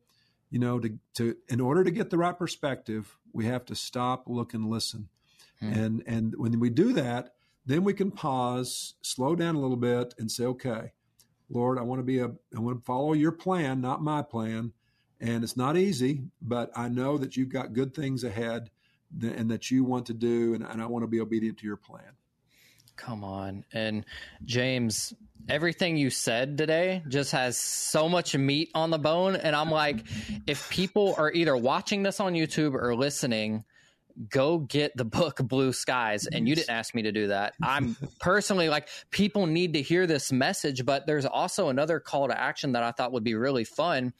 you 0.49 0.60
know 0.60 0.80
to, 0.80 0.97
to 1.13 1.36
in 1.47 1.60
order 1.60 1.84
to 1.84 1.91
get 1.91 2.10
the 2.10 2.17
right 2.17 2.38
perspective 2.38 3.17
we 3.34 3.45
have 3.45 3.65
to 3.65 3.75
stop 3.75 4.23
look 4.27 4.53
and 4.53 4.69
listen 4.69 5.10
hmm. 5.60 5.73
and 5.73 6.03
and 6.06 6.34
when 6.38 6.60
we 6.60 6.69
do 6.69 6.93
that 6.93 7.34
then 7.65 7.84
we 7.84 7.93
can 7.93 8.12
pause 8.12 8.95
slow 9.01 9.36
down 9.36 9.56
a 9.56 9.60
little 9.60 9.77
bit 9.77 10.13
and 10.17 10.32
say 10.32 10.45
okay 10.45 10.91
Lord, 11.49 11.77
I 11.77 11.82
want 11.82 11.99
to 11.99 12.03
be 12.03 12.19
a, 12.19 12.27
I 12.56 12.60
want 12.60 12.80
to 12.80 12.86
follow 12.86 13.13
your 13.13 13.32
plan, 13.32 13.82
not 13.82 14.01
my 14.01 14.21
plan. 14.21 14.73
And 15.19 15.43
it's 15.43 15.58
not 15.58 15.77
easy, 15.77 16.23
but 16.41 16.71
I 16.75 16.89
know 16.89 17.17
that 17.17 17.36
you've 17.36 17.49
got 17.49 17.73
good 17.73 17.93
things 17.93 18.23
ahead 18.23 18.69
and 19.22 19.50
that 19.52 19.72
you 19.72 19.84
want 19.84 20.06
to 20.08 20.13
do. 20.13 20.54
And, 20.54 20.63
and 20.63 20.82
I 20.82 20.86
want 20.86 21.04
to 21.04 21.08
be 21.08 21.20
obedient 21.20 21.58
to 21.60 21.65
your 21.65 21.78
plan. 21.78 22.13
Come 22.96 23.24
on. 23.24 23.63
And 23.74 24.06
James, 24.43 25.13
everything 25.48 25.98
you 25.98 26.10
said 26.10 26.58
today 26.58 27.04
just 27.08 27.32
has 27.32 27.58
so 27.58 28.10
much 28.10 28.36
meat 28.36 28.72
on 28.74 28.89
the 28.89 28.98
bone. 28.98 29.36
And 29.36 29.56
I'm 29.56 29.72
like, 29.72 30.04
if 30.48 30.70
people 30.70 31.13
are 31.17 31.32
either 31.32 31.56
watching 31.56 32.04
this 32.04 32.20
on 32.20 32.34
YouTube 32.34 32.74
or 32.74 32.96
listening, 32.96 33.63
go 34.30 34.60
get 34.60 34.95
the 34.95 35.06
book 35.06 35.38
Blue 35.43 35.71
Skies. 35.73 36.27
And 36.27 36.47
you 36.47 36.56
didn't 36.56 36.69
ask 36.69 36.95
me 36.95 37.03
to 37.03 37.12
do 37.12 37.27
that. 37.27 37.53
I'm 37.62 37.95
personally 38.19 38.69
like, 38.69 38.89
people 39.12 39.45
need 39.45 39.73
to 39.73 39.82
hear 39.82 40.08
this 40.08 40.32
message, 40.32 40.86
but 40.86 41.06
there's 41.06 41.25
also 41.25 41.69
another 41.69 41.99
call 41.99 42.27
to 42.27 42.39
action 42.39 42.71
that 42.73 42.84
I 42.84 42.91
thought 42.91 43.12
would 43.12 43.23
be 43.23 43.36
really 43.36 43.63
fun. 43.63 44.13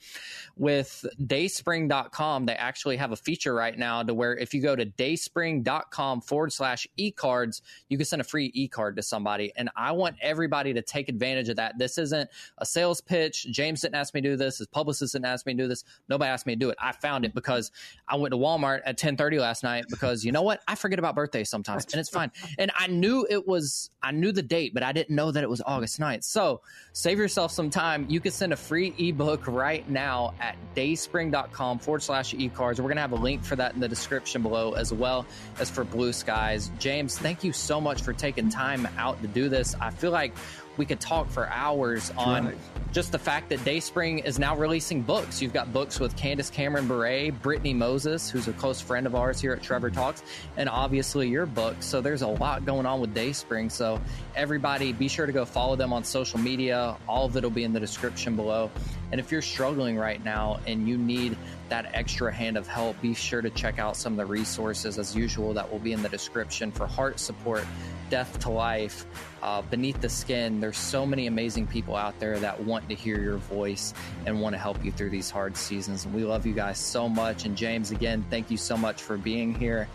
With 0.56 1.04
dayspring.com, 1.20 2.46
they 2.46 2.54
actually 2.54 2.96
have 2.96 3.12
a 3.12 3.16
feature 3.16 3.54
right 3.54 3.76
now 3.76 4.02
to 4.02 4.14
where 4.14 4.36
if 4.36 4.54
you 4.54 4.62
go 4.62 4.76
to 4.76 4.86
dayspring.com 4.86 6.20
forward 6.20 6.52
slash 6.52 6.86
e 6.96 7.10
cards, 7.10 7.62
you 7.88 7.96
can 7.96 8.06
send 8.06 8.20
a 8.20 8.24
free 8.24 8.50
e 8.54 8.68
card 8.68 8.96
to 8.96 9.02
somebody. 9.02 9.52
And 9.56 9.70
I 9.76 9.92
want 9.92 10.16
everybody 10.20 10.72
to 10.74 10.82
take 10.82 11.08
advantage 11.08 11.48
of 11.48 11.56
that. 11.56 11.78
This 11.78 11.98
isn't 11.98 12.30
a 12.58 12.66
sales 12.66 13.00
pitch. 13.00 13.46
James 13.50 13.80
didn't 13.80 13.96
ask 13.96 14.14
me 14.14 14.20
to 14.20 14.30
do 14.30 14.36
this. 14.36 14.58
His 14.58 14.66
publicist 14.66 15.12
didn't 15.12 15.26
ask 15.26 15.46
me 15.46 15.54
to 15.54 15.62
do 15.62 15.68
this. 15.68 15.84
Nobody 16.08 16.28
asked 16.28 16.46
me 16.46 16.54
to 16.54 16.58
do 16.58 16.70
it. 16.70 16.78
I 16.80 16.92
found 16.92 17.24
it 17.24 17.34
because 17.34 17.70
I 18.06 18.16
went 18.16 18.32
to 18.32 18.38
Walmart 18.38 18.78
at 18.78 18.98
1030 18.98 19.38
last 19.38 19.62
night 19.62 19.84
because 19.88 20.24
you 20.24 20.32
know 20.32 20.42
what? 20.42 20.60
I 20.66 20.74
forget 20.74 20.98
about 20.98 21.14
birthdays 21.14 21.50
sometimes 21.50 21.86
and 21.92 22.00
it's 22.00 22.10
fine. 22.10 22.30
And 22.58 22.70
I 22.74 22.86
knew 22.86 23.26
it 23.28 23.46
was, 23.46 23.90
I 24.02 24.12
knew 24.12 24.32
the 24.32 24.42
date, 24.42 24.74
but 24.74 24.82
I 24.82 24.92
didn't 24.92 25.14
know 25.14 25.30
that 25.30 25.42
it 25.42 25.50
was 25.50 25.62
August 25.64 26.00
9th. 26.00 26.24
So 26.24 26.60
save 26.92 27.18
yourself 27.18 27.52
some 27.52 27.70
time. 27.70 28.06
You 28.08 28.20
can 28.20 28.32
send 28.32 28.52
a 28.52 28.56
free 28.56 28.94
ebook 28.98 29.46
right 29.46 29.88
now 29.88 30.34
at 30.40 30.56
dayspring.com 30.74 31.78
forward 31.78 32.02
slash 32.02 32.34
e-cards. 32.34 32.80
We're 32.80 32.88
going 32.88 32.96
to 32.96 33.02
have 33.02 33.12
a 33.12 33.16
link 33.16 33.44
for 33.44 33.56
that 33.56 33.74
in 33.74 33.80
the 33.80 33.88
description 33.88 34.42
below 34.42 34.72
as 34.72 34.92
well 34.92 35.26
as 35.58 35.70
for 35.70 35.84
Blue 35.84 36.12
Skies. 36.12 36.70
James, 36.78 37.18
thank 37.18 37.44
you 37.44 37.52
so 37.52 37.80
much 37.80 38.02
for 38.02 38.12
taking 38.12 38.48
time 38.48 38.88
out 38.96 39.20
to 39.22 39.28
do 39.28 39.48
this. 39.48 39.74
I 39.80 39.90
feel 39.90 40.10
like 40.10 40.34
we 40.78 40.86
could 40.86 41.00
talk 41.00 41.28
for 41.28 41.48
hours 41.48 42.10
on 42.16 42.46
right. 42.46 42.56
just 42.92 43.12
the 43.12 43.18
fact 43.18 43.48
that 43.50 43.62
Dayspring 43.64 44.20
is 44.20 44.38
now 44.38 44.56
releasing 44.56 45.02
books. 45.02 45.42
You've 45.42 45.52
got 45.52 45.72
books 45.72 46.00
with 46.00 46.16
Candace 46.16 46.48
Cameron 46.48 46.86
Bure, 46.86 47.32
Brittney 47.32 47.74
Moses, 47.74 48.30
who's 48.30 48.48
a 48.48 48.52
close 48.52 48.80
friend 48.80 49.06
of 49.06 49.14
ours 49.14 49.40
here 49.40 49.52
at 49.52 49.62
Trevor 49.62 49.90
Talks, 49.90 50.22
and 50.56 50.68
obviously 50.68 51.28
your 51.28 51.46
book. 51.46 51.76
So 51.80 52.00
there's 52.00 52.22
a 52.22 52.28
lot 52.28 52.64
going 52.64 52.86
on 52.86 53.00
with 53.00 53.12
Dayspring. 53.12 53.68
So 53.68 54.00
everybody, 54.36 54.92
be 54.92 55.08
sure 55.08 55.26
to 55.26 55.32
go 55.32 55.44
follow 55.44 55.74
them 55.76 55.92
on 55.92 56.04
social 56.04 56.38
media. 56.38 56.96
All 57.08 57.26
of 57.26 57.36
it 57.36 57.42
will 57.42 57.50
be 57.50 57.64
in 57.64 57.72
the 57.72 57.80
description 57.80 58.36
below. 58.36 58.70
And 59.10 59.20
if 59.20 59.32
you're 59.32 59.42
struggling 59.42 59.96
right 59.96 60.22
now 60.24 60.60
and 60.66 60.88
you 60.88 60.96
need 60.96 61.36
that 61.68 61.90
extra 61.94 62.32
hand 62.32 62.56
of 62.56 62.66
help, 62.66 63.00
be 63.00 63.14
sure 63.14 63.42
to 63.42 63.50
check 63.50 63.78
out 63.78 63.96
some 63.96 64.14
of 64.14 64.16
the 64.16 64.26
resources 64.26 64.98
as 64.98 65.14
usual 65.14 65.52
that 65.54 65.70
will 65.70 65.78
be 65.78 65.92
in 65.92 66.02
the 66.02 66.08
description 66.08 66.70
for 66.72 66.86
heart 66.86 67.20
support, 67.20 67.64
death 68.10 68.38
to 68.40 68.50
life, 68.50 69.06
uh, 69.42 69.62
beneath 69.62 70.00
the 70.00 70.08
skin. 70.08 70.60
There's 70.60 70.78
so 70.78 71.04
many 71.06 71.26
amazing 71.26 71.66
people 71.66 71.96
out 71.96 72.18
there 72.18 72.38
that 72.38 72.62
want 72.62 72.88
to 72.88 72.94
hear 72.94 73.20
your 73.20 73.36
voice 73.36 73.94
and 74.26 74.40
want 74.40 74.54
to 74.54 74.58
help 74.58 74.84
you 74.84 74.92
through 74.92 75.10
these 75.10 75.30
hard 75.30 75.56
seasons. 75.56 76.04
And 76.04 76.14
we 76.14 76.24
love 76.24 76.46
you 76.46 76.54
guys 76.54 76.78
so 76.78 77.08
much. 77.08 77.44
And 77.44 77.56
James, 77.56 77.90
again, 77.90 78.24
thank 78.30 78.50
you 78.50 78.56
so 78.56 78.76
much 78.76 79.02
for 79.02 79.16
being 79.16 79.54
here. 79.54 79.88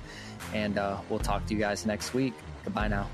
And 0.53 0.77
uh, 0.77 0.97
we'll 1.09 1.19
talk 1.19 1.45
to 1.47 1.53
you 1.53 1.59
guys 1.59 1.85
next 1.85 2.13
week. 2.13 2.33
Goodbye 2.63 2.87
now. 2.87 3.09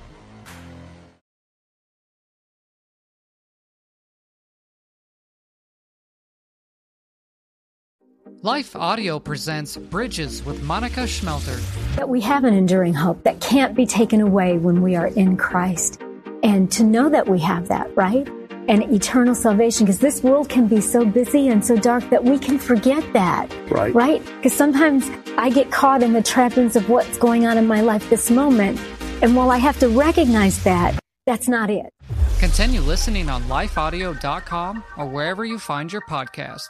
Life 8.42 8.74
Audio 8.74 9.20
presents 9.20 9.76
Bridges 9.76 10.46
with 10.46 10.64
Monica 10.64 11.02
Schmelter. 11.02 11.60
That 11.98 12.08
we 12.08 12.22
have 12.22 12.46
an 12.46 12.54
enduring 12.54 12.94
hope 12.94 13.24
that 13.24 13.42
can't 13.42 13.76
be 13.76 13.86
taken 13.86 14.22
away 14.22 14.58
when 14.58 14.82
we 14.82 14.96
are 14.96 15.08
in 15.08 15.36
Christ. 15.36 16.02
And 16.42 16.72
to 16.72 16.86
know 16.86 17.10
that 17.10 17.28
we 17.28 17.40
have 17.40 17.68
that, 17.68 17.94
right? 17.98 18.26
And 18.70 18.84
eternal 18.94 19.36
salvation, 19.36 19.86
because 19.86 20.00
this 20.00 20.24
world 20.24 20.48
can 20.48 20.68
be 20.68 20.80
so 20.80 21.04
busy 21.04 21.50
and 21.50 21.66
so 21.66 21.76
dark 21.76 22.10
that 22.12 22.24
we 22.24 22.40
can 22.40 22.58
forget 22.58 23.04
that. 23.12 23.54
Right. 23.70 23.94
Right? 23.94 24.26
Because 24.38 24.54
sometimes 24.54 25.12
I 25.38 25.50
get 25.50 25.70
caught 25.70 26.02
in 26.02 26.14
the 26.14 26.24
trappings 26.24 26.78
of 26.78 26.88
what's 26.88 27.18
going 27.18 27.46
on 27.46 27.58
in 27.58 27.68
my 27.68 27.82
life 27.82 28.10
this 28.10 28.32
moment. 28.32 28.80
And 29.22 29.36
while 29.36 29.52
I 29.52 29.58
have 29.58 29.78
to 29.80 29.90
recognize 29.90 30.64
that, 30.64 30.98
that's 31.26 31.50
not 31.50 31.70
it. 31.70 31.92
Continue 32.40 32.80
listening 32.80 33.30
on 33.30 33.44
lifeaudio.com 33.44 34.82
or 34.96 35.06
wherever 35.08 35.44
you 35.44 35.60
find 35.60 35.92
your 35.92 36.04
podcast. 36.04 36.70